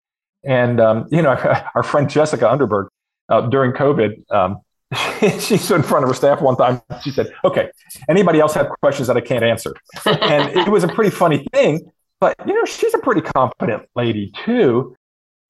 And 0.45 0.81
um, 0.81 1.07
you 1.11 1.23
know, 1.23 1.31
our 1.75 1.83
friend 1.83 2.09
Jessica 2.09 2.45
Underberg 2.45 2.89
uh, 3.29 3.43
during 3.49 3.73
COVID, 3.73 4.31
um, 4.31 4.61
she 5.41 5.57
stood 5.57 5.77
in 5.77 5.83
front 5.83 6.05
of 6.05 6.11
her 6.11 6.15
staff 6.15 6.41
one 6.41 6.57
time. 6.57 6.81
She 7.03 7.11
said, 7.11 7.33
"Okay, 7.45 7.71
anybody 8.09 8.41
else 8.41 8.55
have 8.55 8.69
questions 8.81 9.09
that 9.09 9.17
I 9.17 9.21
can't 9.21 9.43
answer?" 9.43 9.75
and 10.05 10.57
it 10.57 10.69
was 10.69 10.85
a 10.85 10.89
pretty 10.89 11.11
funny 11.11 11.47
thing. 11.53 11.91
But 12.21 12.37
you 12.47 12.55
know, 12.55 12.65
she's 12.65 12.95
a 12.95 12.99
pretty 12.99 13.21
competent 13.21 13.89
lady 13.95 14.33
too 14.45 14.97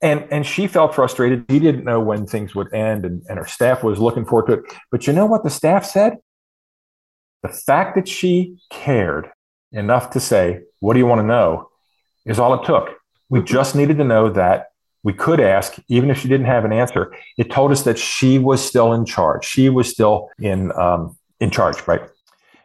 and 0.03 0.27
and 0.31 0.47
she 0.47 0.67
felt 0.67 0.95
frustrated. 0.95 1.45
She 1.51 1.59
didn't 1.59 1.85
know 1.85 2.01
when 2.01 2.27
things 2.27 2.55
would 2.55 2.73
end, 2.73 3.05
and, 3.05 3.23
and 3.29 3.39
her 3.39 3.47
staff 3.47 3.83
was 3.83 3.99
looking 3.99 4.25
forward 4.25 4.47
to 4.49 4.53
it. 4.55 4.77
But 4.91 5.07
you 5.07 5.13
know 5.13 5.27
what 5.27 5.45
the 5.45 5.51
staff 5.51 5.85
said? 5.85 6.19
The 7.43 7.49
fact 7.49 7.95
that 7.97 8.09
she 8.09 8.57
cared 8.71 9.31
enough 9.73 10.11
to 10.11 10.21
say, 10.21 10.61
"What 10.81 10.95
do 10.95 10.99
you 10.99 11.07
want 11.07 11.21
to 11.21 11.27
know?" 11.27 11.71
is 12.25 12.39
all 12.39 12.55
it 12.55 12.67
took. 12.67 12.97
We 13.29 13.43
just 13.43 13.75
needed 13.75 13.99
to 13.99 14.05
know 14.05 14.31
that 14.31 14.69
we 15.03 15.13
could 15.13 15.41
ask, 15.41 15.77
even 15.89 16.11
if 16.11 16.19
she 16.19 16.29
didn't 16.29 16.47
have 16.47 16.65
an 16.65 16.73
answer. 16.73 17.15
It 17.39 17.51
told 17.51 17.73
us 17.73 17.83
that 17.83 17.99
she 17.99 18.39
was 18.39 18.65
still 18.65 18.93
in 18.93 19.07
charge. 19.07 19.45
She 19.45 19.69
was 19.69 19.89
still 19.89 20.29
in 20.39 20.73
um, 20.73 21.17
in 21.41 21.51
charge, 21.51 21.87
right? 21.87 22.03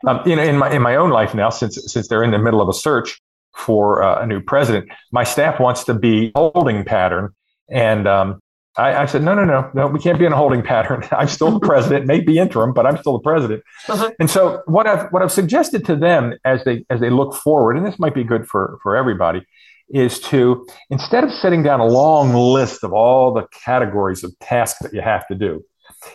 Um, 0.05 0.21
in, 0.25 0.39
in 0.39 0.57
my 0.57 0.71
in 0.71 0.81
my 0.81 0.95
own 0.95 1.11
life 1.11 1.33
now, 1.33 1.49
since 1.49 1.79
since 1.91 2.09
they're 2.09 2.23
in 2.23 2.31
the 2.31 2.39
middle 2.39 2.61
of 2.61 2.67
a 2.67 2.73
search, 2.73 3.21
for 3.55 4.03
uh, 4.03 4.23
a 4.23 4.27
new 4.27 4.41
president. 4.41 4.89
My 5.11 5.23
staff 5.23 5.59
wants 5.59 5.83
to 5.85 5.93
be 5.93 6.31
holding 6.35 6.83
pattern. 6.83 7.33
And 7.69 8.07
um, 8.07 8.39
I, 8.77 9.03
I, 9.03 9.05
said, 9.05 9.23
no, 9.23 9.35
no, 9.35 9.43
no, 9.43 9.69
no, 9.73 9.87
we 9.87 9.99
can't 9.99 10.17
be 10.17 10.25
in 10.25 10.33
a 10.33 10.37
holding 10.37 10.61
pattern. 10.63 11.03
I'm 11.11 11.27
still 11.27 11.51
the 11.51 11.65
president, 11.65 12.05
maybe 12.05 12.37
interim, 12.37 12.73
but 12.73 12.85
I'm 12.85 12.97
still 12.97 13.13
the 13.13 13.23
president. 13.23 13.63
Uh-huh. 13.87 14.11
And 14.19 14.29
so 14.29 14.61
what 14.65 14.87
I've, 14.87 15.11
what 15.11 15.21
I've 15.21 15.31
suggested 15.31 15.85
to 15.85 15.95
them 15.95 16.33
as 16.45 16.63
they, 16.63 16.85
as 16.89 16.99
they 16.99 17.09
look 17.09 17.35
forward, 17.35 17.77
and 17.77 17.85
this 17.85 17.99
might 17.99 18.15
be 18.15 18.23
good 18.23 18.47
for, 18.47 18.79
for 18.81 18.95
everybody, 18.95 19.45
is 19.89 20.19
to, 20.19 20.65
instead 20.89 21.23
of 21.23 21.31
setting 21.31 21.63
down 21.63 21.81
a 21.81 21.85
long 21.85 22.33
list 22.33 22.83
of 22.83 22.93
all 22.93 23.33
the 23.33 23.45
categories 23.65 24.23
of 24.23 24.37
tasks 24.39 24.79
that 24.81 24.93
you 24.93 25.01
have 25.01 25.27
to 25.27 25.35
do, 25.35 25.63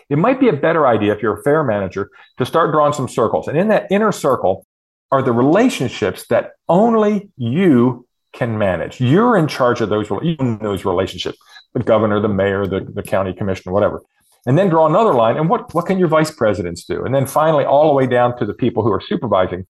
it 0.08 0.16
might 0.16 0.40
be 0.40 0.48
a 0.48 0.52
better 0.52 0.86
idea 0.86 1.14
if 1.14 1.22
you're 1.22 1.38
a 1.38 1.42
fair 1.42 1.62
manager 1.62 2.10
to 2.38 2.46
start 2.46 2.72
drawing 2.72 2.94
some 2.94 3.08
circles. 3.08 3.48
And 3.48 3.58
in 3.58 3.68
that 3.68 3.86
inner 3.90 4.12
circle, 4.12 4.66
are 5.10 5.22
the 5.22 5.32
relationships 5.32 6.26
that 6.28 6.52
only 6.68 7.30
you 7.36 8.06
can 8.32 8.58
manage. 8.58 9.00
You're 9.00 9.36
in 9.36 9.48
charge 9.48 9.80
of 9.80 9.88
those, 9.88 10.08
those 10.08 10.84
relationships, 10.84 11.38
the 11.74 11.82
governor, 11.82 12.20
the 12.20 12.28
mayor, 12.28 12.66
the, 12.66 12.80
the 12.80 13.02
county 13.02 13.32
commissioner, 13.32 13.72
whatever. 13.72 14.02
And 14.46 14.56
then 14.56 14.68
draw 14.68 14.86
another 14.86 15.12
line. 15.14 15.36
And 15.36 15.48
what, 15.48 15.74
what 15.74 15.86
can 15.86 15.98
your 15.98 16.08
vice 16.08 16.30
presidents 16.30 16.84
do? 16.84 17.04
And 17.04 17.14
then 17.14 17.26
finally, 17.26 17.64
all 17.64 17.88
the 17.88 17.94
way 17.94 18.06
down 18.06 18.38
to 18.38 18.46
the 18.46 18.54
people 18.54 18.82
who 18.82 18.92
are 18.92 19.00
supervising. 19.00 19.66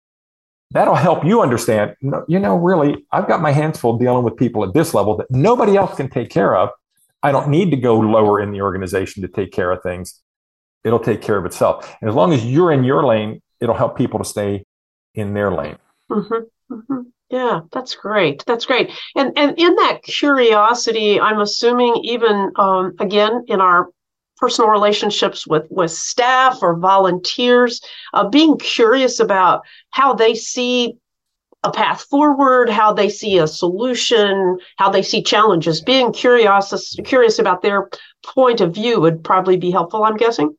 That'll 0.72 0.96
help 0.96 1.24
you 1.24 1.44
understand, 1.44 1.96
you 2.28 2.40
know, 2.40 2.56
really, 2.56 3.06
I've 3.12 3.28
got 3.28 3.42
my 3.42 3.52
hands 3.52 3.80
full 3.80 4.00
dealing 4.00 4.24
with 4.24 4.36
people 4.36 4.64
at 4.64 4.74
this 4.74 4.96
level 4.96 5.16
that 5.18 5.30
nobody 5.30 5.78
else 5.78 5.96
can 5.96 6.10
take 6.10 6.32
care 6.32 6.56
of. 6.56 6.70
I 7.22 7.32
don't 7.32 7.50
need 7.50 7.70
to 7.72 7.78
go 7.78 8.00
lower 8.00 8.42
in 8.42 8.52
the 8.52 8.62
organization 8.62 9.22
to 9.22 9.28
take 9.28 9.52
care 9.52 9.72
of 9.72 9.84
things. 9.84 10.22
It'll 10.84 11.00
take 11.00 11.22
care 11.22 11.38
of 11.38 11.46
itself. 11.46 11.96
And 12.02 12.10
as 12.10 12.16
long 12.16 12.34
as 12.34 12.44
you're 12.44 12.72
in 12.72 12.84
your 12.84 13.06
lane, 13.06 13.42
it'll 13.62 13.76
help 13.76 13.96
people 13.96 14.18
to 14.18 14.26
stay 14.26 14.66
in 15.14 15.34
their 15.34 15.52
lane. 15.52 15.78
Mm-hmm, 16.10 16.74
mm-hmm. 16.74 17.02
Yeah, 17.30 17.62
that's 17.72 17.96
great. 17.96 18.44
That's 18.46 18.66
great. 18.66 18.92
And 19.16 19.38
and 19.38 19.58
in 19.58 19.76
that 19.76 20.04
curiosity, 20.04 21.20
I'm 21.20 21.40
assuming 21.40 21.96
even 22.04 22.52
um, 22.58 22.94
again 23.00 23.44
in 23.48 23.60
our 23.60 23.90
personal 24.38 24.70
relationships 24.70 25.48
with 25.48 25.66
with 25.70 25.92
staff 25.92 26.60
or 26.62 26.78
volunteers, 26.78 27.82
uh, 28.14 28.28
being 28.28 28.58
curious 28.58 29.20
about 29.20 29.62
how 29.90 30.14
they 30.14 30.36
see 30.36 30.98
a 31.64 31.72
path 31.72 32.02
forward, 32.02 32.70
how 32.70 32.94
they 32.94 33.10
see 33.10 33.38
a 33.38 33.48
solution, 33.48 34.60
how 34.78 34.90
they 34.90 35.02
see 35.02 35.24
challenges. 35.24 35.82
Being 35.82 36.12
curious 36.12 36.96
curious 37.06 37.40
about 37.40 37.62
their 37.62 37.90
point 38.26 38.62
of 38.62 38.74
view 38.74 39.00
would 39.02 39.24
probably 39.24 39.58
be 39.58 39.72
helpful. 39.72 40.04
I'm 40.04 40.18
guessing. 40.18 40.56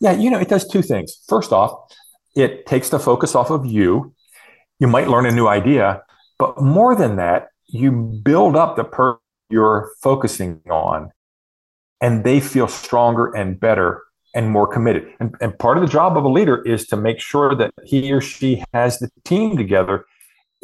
Yeah, 0.00 0.12
you 0.12 0.30
know, 0.30 0.38
it 0.38 0.48
does 0.48 0.66
two 0.66 0.82
things. 0.82 1.22
First 1.28 1.52
off, 1.52 1.92
it 2.36 2.66
takes 2.66 2.90
the 2.90 3.00
focus 3.00 3.34
off 3.34 3.50
of 3.50 3.66
you. 3.66 4.14
You 4.78 4.86
might 4.86 5.08
learn 5.08 5.26
a 5.26 5.32
new 5.32 5.48
idea, 5.48 6.02
but 6.38 6.60
more 6.60 6.94
than 6.94 7.16
that, 7.16 7.48
you 7.66 7.90
build 7.90 8.54
up 8.54 8.76
the 8.76 8.84
person 8.84 9.20
you're 9.48 9.90
focusing 10.02 10.60
on, 10.70 11.10
and 12.00 12.24
they 12.24 12.40
feel 12.40 12.68
stronger 12.68 13.34
and 13.34 13.58
better 13.58 14.02
and 14.34 14.50
more 14.50 14.66
committed. 14.66 15.08
And, 15.18 15.34
and 15.40 15.58
part 15.58 15.78
of 15.78 15.82
the 15.82 15.88
job 15.88 16.16
of 16.16 16.24
a 16.24 16.28
leader 16.28 16.62
is 16.62 16.86
to 16.88 16.96
make 16.96 17.20
sure 17.20 17.54
that 17.54 17.72
he 17.84 18.12
or 18.12 18.20
she 18.20 18.62
has 18.74 18.98
the 18.98 19.08
team 19.24 19.56
together. 19.56 20.04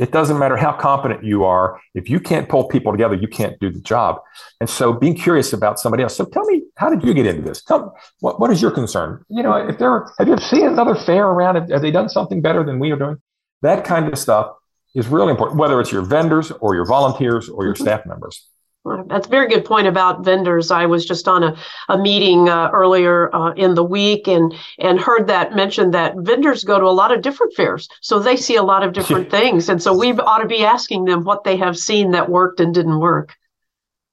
It 0.02 0.10
doesn't 0.10 0.36
matter 0.36 0.56
how 0.56 0.72
competent 0.72 1.22
you 1.22 1.44
are. 1.44 1.80
If 1.94 2.10
you 2.10 2.18
can't 2.18 2.48
pull 2.48 2.64
people 2.64 2.90
together, 2.90 3.14
you 3.14 3.28
can't 3.28 3.56
do 3.60 3.70
the 3.70 3.78
job. 3.78 4.20
And 4.60 4.68
so 4.68 4.92
being 4.92 5.14
curious 5.14 5.52
about 5.52 5.78
somebody 5.78 6.02
else. 6.02 6.16
So 6.16 6.24
tell 6.24 6.44
me, 6.46 6.64
how 6.74 6.90
did 6.90 7.04
you 7.04 7.14
get 7.14 7.24
into 7.24 7.42
this? 7.42 7.62
Tell 7.62 7.84
me, 7.84 7.88
what, 8.18 8.40
what 8.40 8.50
is 8.50 8.60
your 8.60 8.72
concern? 8.72 9.24
You 9.28 9.44
know, 9.44 9.54
if 9.54 9.78
there, 9.78 10.12
have 10.18 10.26
you 10.26 10.36
seen 10.38 10.66
another 10.66 10.96
fair 10.96 11.28
around? 11.28 11.54
Have, 11.54 11.70
have 11.70 11.82
they 11.82 11.92
done 11.92 12.08
something 12.08 12.42
better 12.42 12.64
than 12.64 12.80
we 12.80 12.90
are 12.90 12.96
doing? 12.96 13.18
That 13.62 13.84
kind 13.84 14.12
of 14.12 14.18
stuff 14.18 14.56
is 14.92 15.06
really 15.06 15.30
important, 15.30 15.60
whether 15.60 15.80
it's 15.80 15.92
your 15.92 16.02
vendors 16.02 16.50
or 16.50 16.74
your 16.74 16.84
volunteers 16.84 17.48
or 17.48 17.64
your 17.64 17.74
mm-hmm. 17.74 17.84
staff 17.84 18.04
members. 18.04 18.48
That's 18.84 19.28
a 19.28 19.30
very 19.30 19.48
good 19.48 19.64
point 19.64 19.86
about 19.86 20.24
vendors. 20.24 20.72
I 20.72 20.86
was 20.86 21.04
just 21.04 21.28
on 21.28 21.44
a, 21.44 21.56
a 21.88 21.96
meeting 21.96 22.48
uh, 22.48 22.68
earlier 22.72 23.34
uh, 23.34 23.52
in 23.52 23.74
the 23.74 23.84
week 23.84 24.26
and 24.26 24.52
and 24.78 25.00
heard 25.00 25.28
that 25.28 25.54
mentioned 25.54 25.94
that 25.94 26.14
vendors 26.16 26.64
go 26.64 26.80
to 26.80 26.86
a 26.86 26.90
lot 26.90 27.12
of 27.12 27.22
different 27.22 27.54
fairs, 27.54 27.88
so 28.00 28.18
they 28.18 28.36
see 28.36 28.56
a 28.56 28.62
lot 28.62 28.82
of 28.82 28.92
different 28.92 29.30
things, 29.38 29.68
and 29.68 29.80
so 29.80 29.96
we 29.96 30.12
ought 30.12 30.38
to 30.38 30.48
be 30.48 30.64
asking 30.64 31.04
them 31.04 31.22
what 31.22 31.44
they 31.44 31.56
have 31.56 31.78
seen 31.78 32.10
that 32.10 32.28
worked 32.28 32.58
and 32.58 32.74
didn't 32.74 32.98
work. 32.98 33.36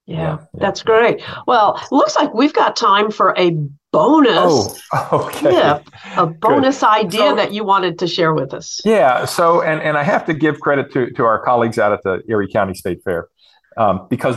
Yeah, 0.06 0.16
yeah, 0.16 0.38
that's 0.54 0.82
great. 0.82 1.22
Well, 1.46 1.80
looks 1.90 2.14
like 2.14 2.32
we've 2.32 2.54
got 2.54 2.76
time 2.76 3.10
for 3.10 3.34
a 3.36 3.50
bonus 3.92 4.80
oh, 4.92 5.08
okay. 5.12 5.50
tip, 5.50 5.88
a 6.16 6.26
bonus 6.26 6.80
Good. 6.80 6.86
idea 6.88 7.30
so, 7.30 7.36
that 7.36 7.52
you 7.52 7.64
wanted 7.64 7.98
to 7.98 8.06
share 8.06 8.34
with 8.34 8.54
us. 8.54 8.80
Yeah. 8.84 9.24
So, 9.24 9.62
and, 9.62 9.80
and 9.82 9.96
I 9.96 10.02
have 10.02 10.24
to 10.26 10.34
give 10.34 10.60
credit 10.60 10.92
to, 10.92 11.10
to 11.12 11.24
our 11.24 11.44
colleagues 11.44 11.78
out 11.78 11.92
at 11.92 12.02
the 12.02 12.22
Erie 12.28 12.48
County 12.48 12.74
State 12.74 13.02
Fair 13.04 13.28
um, 13.76 14.06
because 14.08 14.36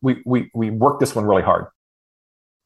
we, 0.00 0.22
we, 0.24 0.50
we 0.54 0.70
worked 0.70 1.00
this 1.00 1.14
one 1.14 1.24
really 1.24 1.42
hard. 1.42 1.66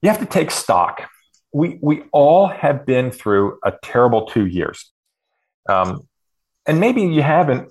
You 0.03 0.11
have 0.11 0.21
to 0.21 0.27
take 0.27 0.51
stock. 0.51 1.09
We, 1.53 1.79
we 1.81 2.03
all 2.13 2.47
have 2.47 2.85
been 2.85 3.11
through 3.11 3.59
a 3.65 3.73
terrible 3.83 4.27
two 4.27 4.47
years. 4.47 4.91
Um, 5.69 6.07
and 6.67 6.81
maybe 6.81 7.03
you 7.03 7.23
haven't 7.23 7.71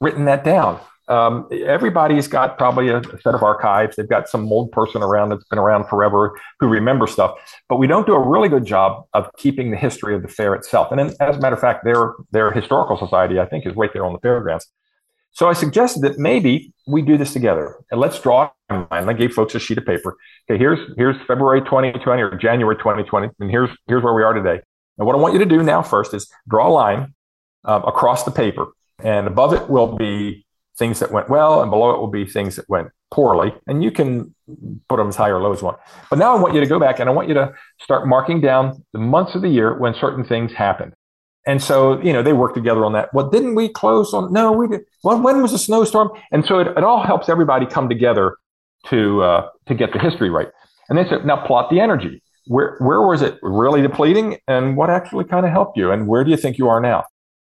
written 0.00 0.26
that 0.26 0.44
down 0.44 0.80
um, 1.10 1.48
everybody's 1.50 2.28
got 2.28 2.56
probably 2.56 2.88
a, 2.88 2.98
a, 2.98 3.20
set 3.20 3.34
of 3.34 3.42
archives. 3.42 3.96
They've 3.96 4.08
got 4.08 4.28
some 4.28 4.50
old 4.50 4.70
person 4.70 5.02
around 5.02 5.30
that's 5.30 5.44
been 5.44 5.58
around 5.58 5.88
forever 5.88 6.38
who 6.60 6.68
remembers 6.68 7.10
stuff, 7.10 7.36
but 7.68 7.76
we 7.76 7.88
don't 7.88 8.06
do 8.06 8.14
a 8.14 8.28
really 8.28 8.48
good 8.48 8.64
job 8.64 9.06
of 9.12 9.28
keeping 9.36 9.72
the 9.72 9.76
history 9.76 10.14
of 10.14 10.22
the 10.22 10.28
fair 10.28 10.54
itself. 10.54 10.92
And 10.92 11.00
then, 11.00 11.08
as 11.20 11.36
a 11.36 11.40
matter 11.40 11.56
of 11.56 11.60
fact, 11.60 11.84
their 11.84 12.14
their 12.30 12.52
historical 12.52 12.96
society, 12.96 13.40
I 13.40 13.46
think, 13.46 13.66
is 13.66 13.74
right 13.74 13.92
there 13.92 14.04
on 14.04 14.12
the 14.12 14.20
fairgrounds. 14.20 14.68
So 15.32 15.48
I 15.48 15.52
suggested 15.52 16.02
that 16.02 16.18
maybe 16.18 16.72
we 16.86 17.02
do 17.02 17.16
this 17.16 17.32
together 17.32 17.76
and 17.90 18.00
let's 18.00 18.20
draw 18.20 18.50
a 18.68 18.74
line. 18.90 19.08
I 19.08 19.12
gave 19.12 19.32
folks 19.32 19.54
a 19.54 19.60
sheet 19.60 19.78
of 19.78 19.86
paper. 19.86 20.16
Okay, 20.50 20.58
here's 20.58 20.78
here's 20.96 21.16
February 21.26 21.60
2020 21.62 22.22
or 22.22 22.36
January 22.36 22.76
2020, 22.76 23.28
and 23.38 23.50
here's 23.50 23.70
here's 23.86 24.02
where 24.02 24.14
we 24.14 24.22
are 24.22 24.32
today. 24.32 24.60
And 24.98 25.06
what 25.06 25.14
I 25.14 25.18
want 25.18 25.34
you 25.34 25.38
to 25.40 25.46
do 25.46 25.62
now 25.62 25.82
first 25.82 26.14
is 26.14 26.30
draw 26.48 26.68
a 26.68 26.72
line 26.72 27.14
um, 27.64 27.84
across 27.84 28.24
the 28.24 28.30
paper, 28.30 28.66
and 29.02 29.26
above 29.26 29.54
it 29.54 29.70
will 29.70 29.96
be 29.96 30.44
things 30.76 30.98
that 31.00 31.12
went 31.12 31.28
well, 31.28 31.62
and 31.62 31.70
below 31.70 31.90
it 31.90 32.00
will 32.00 32.08
be 32.08 32.26
things 32.26 32.56
that 32.56 32.68
went 32.68 32.88
poorly. 33.12 33.52
And 33.66 33.82
you 33.82 33.90
can 33.90 34.34
put 34.88 34.96
them 34.96 35.08
as 35.08 35.16
high 35.16 35.28
or 35.28 35.40
low 35.40 35.52
as 35.52 35.62
want. 35.62 35.78
But 36.08 36.18
now 36.18 36.36
I 36.36 36.40
want 36.40 36.54
you 36.54 36.60
to 36.60 36.66
go 36.66 36.78
back 36.78 37.00
and 37.00 37.08
I 37.08 37.12
want 37.12 37.28
you 37.28 37.34
to 37.34 37.52
start 37.80 38.06
marking 38.06 38.40
down 38.40 38.84
the 38.92 38.98
months 38.98 39.34
of 39.34 39.42
the 39.42 39.48
year 39.48 39.76
when 39.76 39.94
certain 39.94 40.24
things 40.24 40.52
happened. 40.52 40.94
And 41.50 41.60
so, 41.60 42.00
you 42.00 42.12
know, 42.12 42.22
they 42.22 42.32
work 42.32 42.54
together 42.54 42.84
on 42.84 42.92
that. 42.92 43.12
What 43.12 43.32
didn't 43.32 43.56
we 43.56 43.68
close 43.68 44.14
on? 44.14 44.32
No, 44.32 44.52
we 44.52 44.68
did. 44.68 44.82
Well, 45.02 45.20
when 45.20 45.42
was 45.42 45.50
the 45.50 45.58
snowstorm? 45.58 46.12
And 46.30 46.44
so 46.44 46.60
it, 46.60 46.68
it 46.68 46.84
all 46.84 47.02
helps 47.04 47.28
everybody 47.28 47.66
come 47.66 47.88
together 47.88 48.36
to 48.86 49.20
uh, 49.24 49.48
to 49.66 49.74
get 49.74 49.92
the 49.92 49.98
history 49.98 50.30
right. 50.30 50.46
And 50.88 50.96
then 50.96 51.08
so 51.08 51.18
now 51.24 51.44
plot 51.44 51.68
the 51.68 51.80
energy. 51.80 52.22
Where 52.46 52.76
where 52.78 53.02
was 53.02 53.20
it 53.20 53.36
really 53.42 53.82
depleting, 53.82 54.38
and 54.46 54.76
what 54.76 54.90
actually 54.90 55.24
kind 55.24 55.44
of 55.44 55.50
helped 55.50 55.76
you, 55.76 55.90
and 55.90 56.06
where 56.06 56.22
do 56.22 56.30
you 56.30 56.36
think 56.36 56.56
you 56.56 56.68
are 56.68 56.80
now? 56.80 57.02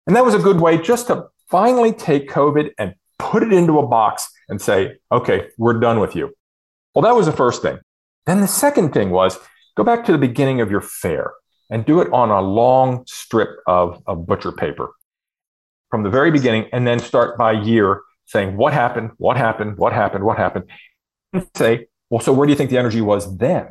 And 0.07 0.15
that 0.17 0.25
was 0.25 0.33
a 0.33 0.39
good 0.39 0.59
way 0.59 0.77
just 0.77 1.07
to 1.07 1.27
finally 1.49 1.93
take 1.93 2.29
COVID 2.29 2.71
and 2.77 2.95
put 3.17 3.43
it 3.43 3.53
into 3.53 3.79
a 3.79 3.87
box 3.87 4.29
and 4.49 4.61
say, 4.61 4.97
okay, 5.09 5.47
we're 5.57 5.79
done 5.79 6.01
with 6.01 6.17
you. 6.17 6.33
Well, 6.93 7.03
that 7.03 7.15
was 7.15 7.27
the 7.27 7.31
first 7.31 7.61
thing. 7.61 7.79
Then 8.25 8.41
the 8.41 8.47
second 8.47 8.91
thing 8.91 9.11
was 9.11 9.39
go 9.77 9.85
back 9.85 10.03
to 10.07 10.11
the 10.11 10.17
beginning 10.17 10.59
of 10.59 10.69
your 10.69 10.81
fair 10.81 11.31
and 11.69 11.85
do 11.85 12.01
it 12.01 12.11
on 12.13 12.29
a 12.29 12.41
long 12.41 13.03
strip 13.07 13.57
of, 13.67 14.01
of 14.05 14.25
butcher 14.25 14.51
paper 14.51 14.91
from 15.89 16.03
the 16.03 16.09
very 16.09 16.31
beginning 16.31 16.67
and 16.73 16.85
then 16.85 16.99
start 16.99 17.37
by 17.37 17.51
year 17.51 18.01
saying 18.25 18.57
what 18.57 18.73
happened, 18.73 19.11
what 19.17 19.37
happened, 19.37 19.77
what 19.77 19.93
happened, 19.93 20.23
what 20.23 20.37
happened. 20.37 20.65
And 21.33 21.47
say, 21.55 21.87
well, 22.09 22.21
so 22.21 22.33
where 22.33 22.45
do 22.45 22.51
you 22.51 22.57
think 22.57 22.69
the 22.69 22.77
energy 22.77 23.01
was 23.01 23.37
then? 23.37 23.69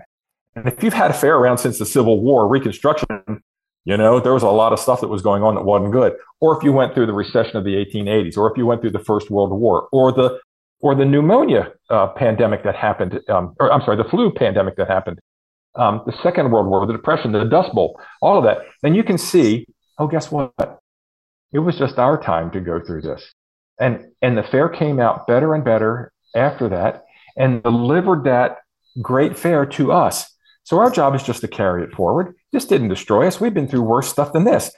And 0.54 0.68
if 0.68 0.82
you've 0.82 0.94
had 0.94 1.10
a 1.10 1.14
fair 1.14 1.36
around 1.36 1.58
since 1.58 1.78
the 1.78 1.86
Civil 1.86 2.20
War, 2.20 2.46
Reconstruction, 2.46 3.42
you 3.84 3.96
know, 3.96 4.20
there 4.20 4.32
was 4.32 4.42
a 4.42 4.48
lot 4.48 4.72
of 4.72 4.78
stuff 4.78 5.00
that 5.00 5.08
was 5.08 5.22
going 5.22 5.42
on 5.42 5.54
that 5.54 5.64
wasn't 5.64 5.92
good. 5.92 6.14
Or 6.40 6.56
if 6.56 6.64
you 6.64 6.72
went 6.72 6.94
through 6.94 7.06
the 7.06 7.12
recession 7.12 7.56
of 7.56 7.64
the 7.64 7.74
1880s, 7.74 8.36
or 8.36 8.50
if 8.50 8.56
you 8.56 8.66
went 8.66 8.80
through 8.80 8.92
the 8.92 8.98
First 8.98 9.30
World 9.30 9.50
War, 9.50 9.88
or 9.92 10.12
the 10.12 10.40
or 10.80 10.94
the 10.94 11.04
pneumonia 11.04 11.72
uh, 11.88 12.08
pandemic 12.08 12.62
that 12.64 12.76
happened, 12.76 13.20
um, 13.28 13.54
or 13.58 13.72
I'm 13.72 13.80
sorry, 13.82 13.96
the 13.96 14.04
flu 14.04 14.30
pandemic 14.32 14.76
that 14.76 14.88
happened, 14.88 15.18
um, 15.76 16.02
the 16.06 16.14
Second 16.22 16.50
World 16.50 16.66
War, 16.66 16.86
the 16.86 16.92
Depression, 16.92 17.32
the 17.32 17.44
Dust 17.44 17.72
Bowl, 17.74 18.00
all 18.22 18.38
of 18.38 18.44
that, 18.44 18.58
then 18.82 18.94
you 18.94 19.02
can 19.02 19.18
see, 19.18 19.66
oh, 19.98 20.06
guess 20.06 20.30
what? 20.30 20.52
It 21.52 21.58
was 21.58 21.76
just 21.76 21.98
our 21.98 22.20
time 22.20 22.50
to 22.52 22.60
go 22.60 22.80
through 22.80 23.02
this, 23.02 23.32
and 23.80 24.06
and 24.22 24.36
the 24.36 24.42
fair 24.42 24.68
came 24.68 24.98
out 24.98 25.26
better 25.26 25.54
and 25.54 25.64
better 25.64 26.12
after 26.34 26.68
that, 26.70 27.04
and 27.36 27.62
delivered 27.62 28.24
that 28.24 28.58
great 29.00 29.38
fair 29.38 29.66
to 29.66 29.92
us 29.92 30.34
so 30.64 30.78
our 30.78 30.90
job 30.90 31.14
is 31.14 31.22
just 31.22 31.42
to 31.42 31.48
carry 31.48 31.84
it 31.84 31.92
forward. 31.92 32.34
This 32.52 32.64
didn't 32.64 32.88
destroy 32.88 33.26
us. 33.26 33.40
We've 33.40 33.54
been 33.54 33.68
through 33.68 33.82
worse 33.82 34.08
stuff 34.08 34.32
than 34.32 34.44
this. 34.44 34.72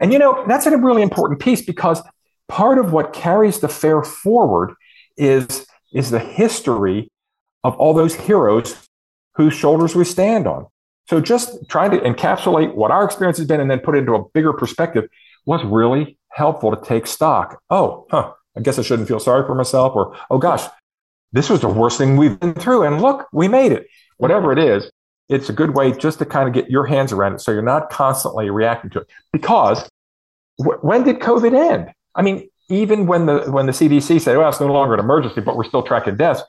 And 0.00 0.12
you 0.12 0.18
know, 0.18 0.44
that's 0.46 0.66
a 0.66 0.76
really 0.76 1.02
important 1.02 1.40
piece 1.40 1.62
because 1.62 2.00
part 2.48 2.78
of 2.78 2.92
what 2.92 3.12
carries 3.12 3.58
the 3.58 3.68
fair 3.68 4.02
forward 4.02 4.74
is, 5.16 5.66
is 5.92 6.10
the 6.10 6.20
history 6.20 7.10
of 7.64 7.76
all 7.76 7.92
those 7.92 8.14
heroes 8.14 8.88
whose 9.34 9.54
shoulders 9.54 9.94
we 9.94 10.04
stand 10.04 10.46
on. 10.46 10.66
So 11.08 11.20
just 11.20 11.68
trying 11.68 11.90
to 11.92 11.98
encapsulate 11.98 12.74
what 12.74 12.90
our 12.90 13.04
experience 13.04 13.38
has 13.38 13.46
been 13.46 13.60
and 13.60 13.70
then 13.70 13.80
put 13.80 13.94
it 13.94 13.98
into 13.98 14.14
a 14.14 14.24
bigger 14.30 14.52
perspective 14.52 15.08
was 15.46 15.64
really 15.64 16.18
helpful 16.30 16.74
to 16.74 16.84
take 16.84 17.06
stock. 17.06 17.60
Oh, 17.70 18.06
huh, 18.10 18.32
I 18.56 18.60
guess 18.60 18.78
I 18.78 18.82
shouldn't 18.82 19.08
feel 19.08 19.20
sorry 19.20 19.46
for 19.46 19.54
myself 19.54 19.94
or, 19.94 20.16
oh 20.30 20.38
gosh, 20.38 20.64
this 21.32 21.48
was 21.50 21.60
the 21.60 21.68
worst 21.68 21.98
thing 21.98 22.16
we've 22.16 22.38
been 22.38 22.54
through. 22.54 22.84
And 22.84 23.00
look, 23.00 23.26
we 23.32 23.48
made 23.48 23.72
it. 23.72 23.86
Whatever 24.18 24.52
it 24.52 24.58
is, 24.58 24.90
it's 25.28 25.48
a 25.48 25.52
good 25.52 25.74
way 25.74 25.92
just 25.92 26.18
to 26.18 26.26
kind 26.26 26.46
of 26.46 26.54
get 26.54 26.70
your 26.70 26.86
hands 26.86 27.12
around 27.12 27.34
it 27.34 27.40
so 27.40 27.52
you're 27.52 27.62
not 27.62 27.90
constantly 27.90 28.50
reacting 28.50 28.90
to 28.90 29.00
it. 29.00 29.08
Because 29.32 29.88
w- 30.58 30.78
when 30.82 31.04
did 31.04 31.20
COVID 31.20 31.54
end? 31.54 31.92
I 32.14 32.22
mean, 32.22 32.48
even 32.68 33.06
when 33.06 33.26
the 33.26 33.50
when 33.50 33.66
the 33.66 33.72
CDC 33.72 34.20
said, 34.20 34.36
well, 34.36 34.48
it's 34.48 34.60
no 34.60 34.66
longer 34.66 34.94
an 34.94 35.00
emergency, 35.00 35.40
but 35.40 35.56
we're 35.56 35.64
still 35.64 35.82
tracking 35.82 36.16
deaths, 36.16 36.42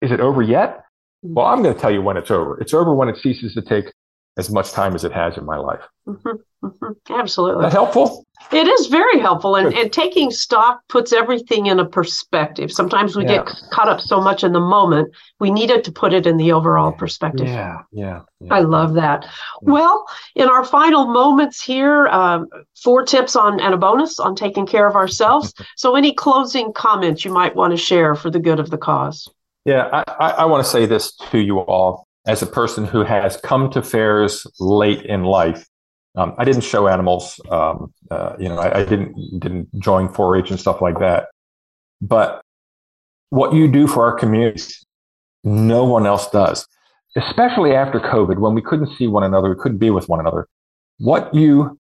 is 0.00 0.12
it 0.12 0.20
over 0.20 0.42
yet? 0.42 0.84
Well, 1.22 1.46
I'm 1.46 1.62
going 1.62 1.74
to 1.74 1.80
tell 1.80 1.90
you 1.90 2.02
when 2.02 2.16
it's 2.16 2.30
over. 2.30 2.60
It's 2.60 2.74
over 2.74 2.94
when 2.94 3.08
it 3.08 3.16
ceases 3.18 3.54
to 3.54 3.62
take 3.62 3.92
as 4.38 4.50
much 4.50 4.70
time 4.70 4.94
as 4.94 5.04
it 5.04 5.12
has 5.12 5.36
in 5.36 5.44
my 5.44 5.56
life. 5.56 5.80
Mm-hmm, 6.06 6.66
mm-hmm. 6.66 7.12
Absolutely. 7.12 7.64
That 7.64 7.72
helpful? 7.72 8.24
It 8.52 8.68
is 8.68 8.86
very 8.86 9.18
helpful. 9.18 9.56
And, 9.56 9.74
and 9.74 9.92
taking 9.92 10.30
stock 10.30 10.80
puts 10.88 11.12
everything 11.12 11.66
in 11.66 11.80
a 11.80 11.84
perspective. 11.84 12.70
Sometimes 12.70 13.16
we 13.16 13.24
yeah. 13.24 13.38
get 13.38 13.52
caught 13.72 13.88
up 13.88 14.00
so 14.00 14.20
much 14.20 14.44
in 14.44 14.52
the 14.52 14.60
moment, 14.60 15.12
we 15.40 15.50
needed 15.50 15.82
to 15.84 15.92
put 15.92 16.14
it 16.14 16.24
in 16.24 16.36
the 16.36 16.52
overall 16.52 16.92
perspective. 16.92 17.48
Yeah, 17.48 17.78
yeah. 17.90 18.20
yeah. 18.38 18.54
I 18.54 18.60
love 18.60 18.94
that. 18.94 19.26
Well, 19.60 20.06
in 20.36 20.48
our 20.48 20.64
final 20.64 21.06
moments 21.06 21.60
here, 21.60 22.06
um, 22.06 22.46
four 22.80 23.04
tips 23.04 23.34
on 23.34 23.58
and 23.60 23.74
a 23.74 23.76
bonus 23.76 24.20
on 24.20 24.36
taking 24.36 24.66
care 24.66 24.86
of 24.86 24.94
ourselves. 24.94 25.52
so, 25.76 25.96
any 25.96 26.14
closing 26.14 26.72
comments 26.72 27.24
you 27.24 27.32
might 27.32 27.56
want 27.56 27.72
to 27.72 27.76
share 27.76 28.14
for 28.14 28.30
the 28.30 28.38
good 28.38 28.60
of 28.60 28.70
the 28.70 28.78
cause? 28.78 29.28
Yeah, 29.64 30.02
I, 30.18 30.30
I, 30.30 30.44
want 30.46 30.64
to 30.64 30.70
say 30.70 30.86
this 30.86 31.14
to 31.30 31.38
you 31.38 31.58
all 31.58 32.06
as 32.26 32.42
a 32.42 32.46
person 32.46 32.84
who 32.84 33.04
has 33.04 33.36
come 33.38 33.70
to 33.70 33.82
fairs 33.82 34.46
late 34.58 35.04
in 35.04 35.24
life. 35.24 35.66
Um, 36.16 36.34
I 36.38 36.44
didn't 36.44 36.62
show 36.62 36.88
animals. 36.88 37.40
Um, 37.50 37.92
uh, 38.10 38.34
you 38.38 38.48
know, 38.48 38.58
I, 38.58 38.80
I, 38.80 38.84
didn't 38.84 39.14
didn't 39.40 39.68
join 39.78 40.08
4-H 40.08 40.50
and 40.50 40.58
stuff 40.58 40.80
like 40.80 40.98
that. 41.00 41.28
But 42.00 42.40
what 43.30 43.52
you 43.52 43.68
do 43.68 43.86
for 43.86 44.04
our 44.04 44.12
communities, 44.18 44.84
no 45.44 45.84
one 45.84 46.06
else 46.06 46.30
does. 46.30 46.66
especially 47.16 47.72
after 47.74 48.00
COVID, 48.00 48.38
when 48.38 48.54
we 48.54 48.62
couldn't 48.62 48.96
see 48.96 49.06
one 49.06 49.24
another, 49.24 49.50
we 49.50 49.56
couldn't 49.60 49.78
be 49.78 49.90
with 49.90 50.08
one 50.08 50.20
another. 50.20 50.48
What 50.98 51.34
you 51.34 51.78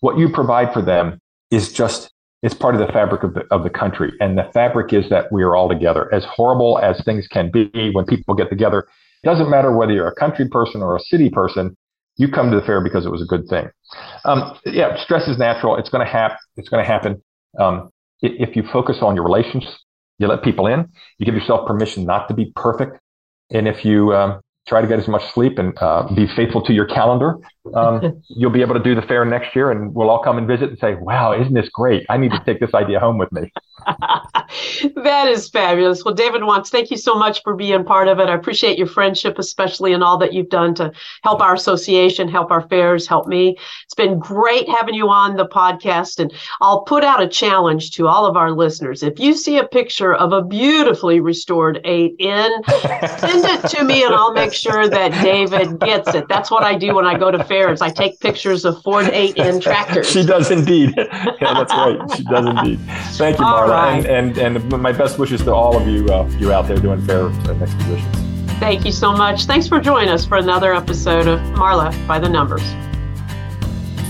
what 0.00 0.18
you 0.18 0.30
provide 0.30 0.72
for 0.72 0.82
them 0.82 1.20
is 1.50 1.72
just 1.72 2.12
it's 2.42 2.54
part 2.54 2.74
of 2.74 2.80
the 2.80 2.92
fabric 2.92 3.22
of 3.22 3.34
the, 3.34 3.46
of 3.50 3.64
the 3.64 3.70
country. 3.70 4.12
And 4.20 4.38
the 4.38 4.50
fabric 4.54 4.92
is 4.92 5.08
that 5.10 5.30
we 5.30 5.42
are 5.42 5.54
all 5.54 5.68
together. 5.68 6.12
As 6.12 6.24
horrible 6.24 6.78
as 6.78 7.02
things 7.04 7.26
can 7.28 7.50
be 7.50 7.90
when 7.92 8.06
people 8.06 8.34
get 8.34 8.48
together, 8.48 8.86
it 9.22 9.26
doesn't 9.26 9.50
matter 9.50 9.76
whether 9.76 9.92
you're 9.92 10.08
a 10.08 10.14
country 10.14 10.48
person 10.48 10.82
or 10.82 10.96
a 10.96 11.00
city 11.00 11.28
person, 11.28 11.76
you 12.16 12.28
come 12.28 12.50
to 12.50 12.58
the 12.58 12.64
fair 12.64 12.82
because 12.82 13.04
it 13.06 13.10
was 13.10 13.22
a 13.22 13.26
good 13.26 13.46
thing. 13.48 13.68
Um, 14.24 14.58
yeah, 14.64 15.02
stress 15.02 15.28
is 15.28 15.38
natural. 15.38 15.76
It's 15.76 15.90
going 15.90 16.04
to 16.04 16.10
happen. 16.10 16.38
It's 16.56 16.68
going 16.68 16.82
to 16.82 16.90
happen. 16.90 17.22
Um, 17.58 17.90
if 18.22 18.56
you 18.56 18.62
focus 18.72 18.98
on 19.00 19.14
your 19.14 19.24
relations, 19.24 19.64
you 20.18 20.26
let 20.26 20.42
people 20.42 20.66
in, 20.66 20.86
you 21.18 21.24
give 21.24 21.34
yourself 21.34 21.66
permission 21.66 22.04
not 22.04 22.28
to 22.28 22.34
be 22.34 22.52
perfect. 22.54 22.98
And 23.50 23.66
if 23.66 23.84
you 23.84 24.14
um, 24.14 24.40
try 24.66 24.80
to 24.80 24.86
get 24.86 24.98
as 24.98 25.08
much 25.08 25.22
sleep 25.32 25.58
and 25.58 25.76
uh, 25.78 26.08
be 26.14 26.26
faithful 26.36 26.62
to 26.62 26.72
your 26.72 26.86
calendar. 26.86 27.36
Um, 27.74 28.22
you'll 28.28 28.52
be 28.52 28.62
able 28.62 28.74
to 28.74 28.82
do 28.82 28.94
the 28.94 29.02
fair 29.02 29.24
next 29.24 29.54
year, 29.56 29.70
and 29.70 29.94
we'll 29.94 30.10
all 30.10 30.22
come 30.22 30.38
and 30.38 30.46
visit 30.46 30.70
and 30.70 30.78
say, 30.78 30.94
"Wow, 30.94 31.38
isn't 31.40 31.54
this 31.54 31.68
great? 31.72 32.06
I 32.08 32.16
need 32.16 32.32
to 32.32 32.42
take 32.44 32.60
this 32.60 32.74
idea 32.74 33.00
home 33.00 33.18
with 33.18 33.30
me." 33.32 33.52
that 34.96 35.28
is 35.28 35.48
fabulous. 35.48 36.04
Well, 36.04 36.14
David 36.14 36.42
Wantz, 36.42 36.68
thank 36.68 36.90
you 36.90 36.96
so 36.96 37.14
much 37.14 37.42
for 37.42 37.54
being 37.54 37.84
part 37.84 38.08
of 38.08 38.18
it. 38.18 38.28
I 38.28 38.34
appreciate 38.34 38.78
your 38.78 38.86
friendship, 38.86 39.38
especially 39.38 39.92
in 39.92 40.02
all 40.02 40.18
that 40.18 40.32
you've 40.32 40.48
done 40.48 40.74
to 40.76 40.92
help 41.22 41.40
our 41.40 41.54
association, 41.54 42.28
help 42.28 42.50
our 42.50 42.66
fairs, 42.68 43.06
help 43.06 43.26
me. 43.26 43.56
It's 43.84 43.94
been 43.94 44.18
great 44.18 44.68
having 44.68 44.94
you 44.94 45.08
on 45.08 45.36
the 45.36 45.46
podcast. 45.46 46.18
And 46.18 46.32
I'll 46.60 46.82
put 46.82 47.04
out 47.04 47.22
a 47.22 47.28
challenge 47.28 47.92
to 47.92 48.08
all 48.08 48.26
of 48.26 48.36
our 48.36 48.52
listeners. 48.52 49.02
If 49.02 49.18
you 49.18 49.34
see 49.34 49.58
a 49.58 49.66
picture 49.66 50.14
of 50.14 50.32
a 50.32 50.42
beautifully 50.42 51.20
restored 51.20 51.80
8N, 51.84 52.64
send 53.18 53.44
it 53.44 53.68
to 53.70 53.84
me 53.84 54.04
and 54.04 54.14
I'll 54.14 54.32
make 54.32 54.52
sure 54.52 54.88
that 54.88 55.22
David 55.22 55.78
gets 55.80 56.14
it. 56.14 56.28
That's 56.28 56.50
what 56.50 56.62
I 56.62 56.76
do 56.76 56.94
when 56.94 57.06
I 57.06 57.18
go 57.18 57.30
to 57.30 57.42
fairs. 57.44 57.80
I 57.80 57.90
take 57.90 58.20
pictures 58.20 58.64
of 58.64 58.82
Ford 58.82 59.06
8N 59.06 59.62
tractors. 59.62 60.10
She 60.10 60.24
does 60.24 60.50
indeed. 60.50 60.94
yeah, 60.96 61.54
that's 61.54 61.72
right. 61.72 61.98
She 62.16 62.24
does 62.24 62.46
indeed. 62.46 62.80
Thank 63.12 63.38
you, 63.38 63.44
Marla. 63.44 63.69
Right. 63.70 64.06
And, 64.06 64.36
and, 64.38 64.56
and 64.56 64.82
my 64.82 64.92
best 64.92 65.18
wishes 65.18 65.42
to 65.42 65.54
all 65.54 65.76
of 65.76 65.86
you 65.86 66.06
uh, 66.08 66.28
you 66.38 66.52
out 66.52 66.68
there 66.68 66.78
doing 66.78 67.00
fair 67.02 67.26
expositions. 67.28 68.16
Thank 68.58 68.84
you 68.84 68.92
so 68.92 69.12
much. 69.12 69.44
Thanks 69.44 69.66
for 69.66 69.80
joining 69.80 70.10
us 70.10 70.26
for 70.26 70.36
another 70.36 70.74
episode 70.74 71.26
of 71.26 71.40
Marla 71.56 71.94
by 72.06 72.18
the 72.18 72.28
Numbers. 72.28 72.62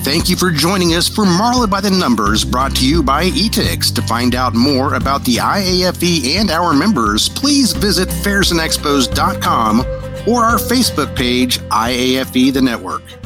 Thank 0.02 0.30
you 0.30 0.36
for 0.36 0.50
joining 0.50 0.94
us 0.94 1.08
for 1.08 1.24
Marla 1.24 1.68
by 1.68 1.82
the 1.82 1.90
Numbers, 1.90 2.42
brought 2.42 2.74
to 2.76 2.88
you 2.88 3.02
by 3.02 3.26
ETIX. 3.26 3.94
To 3.94 4.02
find 4.02 4.34
out 4.34 4.54
more 4.54 4.94
about 4.94 5.24
the 5.24 5.36
IAFE 5.36 6.36
and 6.36 6.50
our 6.50 6.72
members, 6.72 7.28
please 7.28 7.72
visit 7.72 8.08
fairsandexpos.com 8.08 9.80
or 10.26 10.42
our 10.42 10.56
Facebook 10.56 11.14
page, 11.14 11.58
IAFE 11.58 12.52
The 12.52 12.62
Network. 12.62 13.19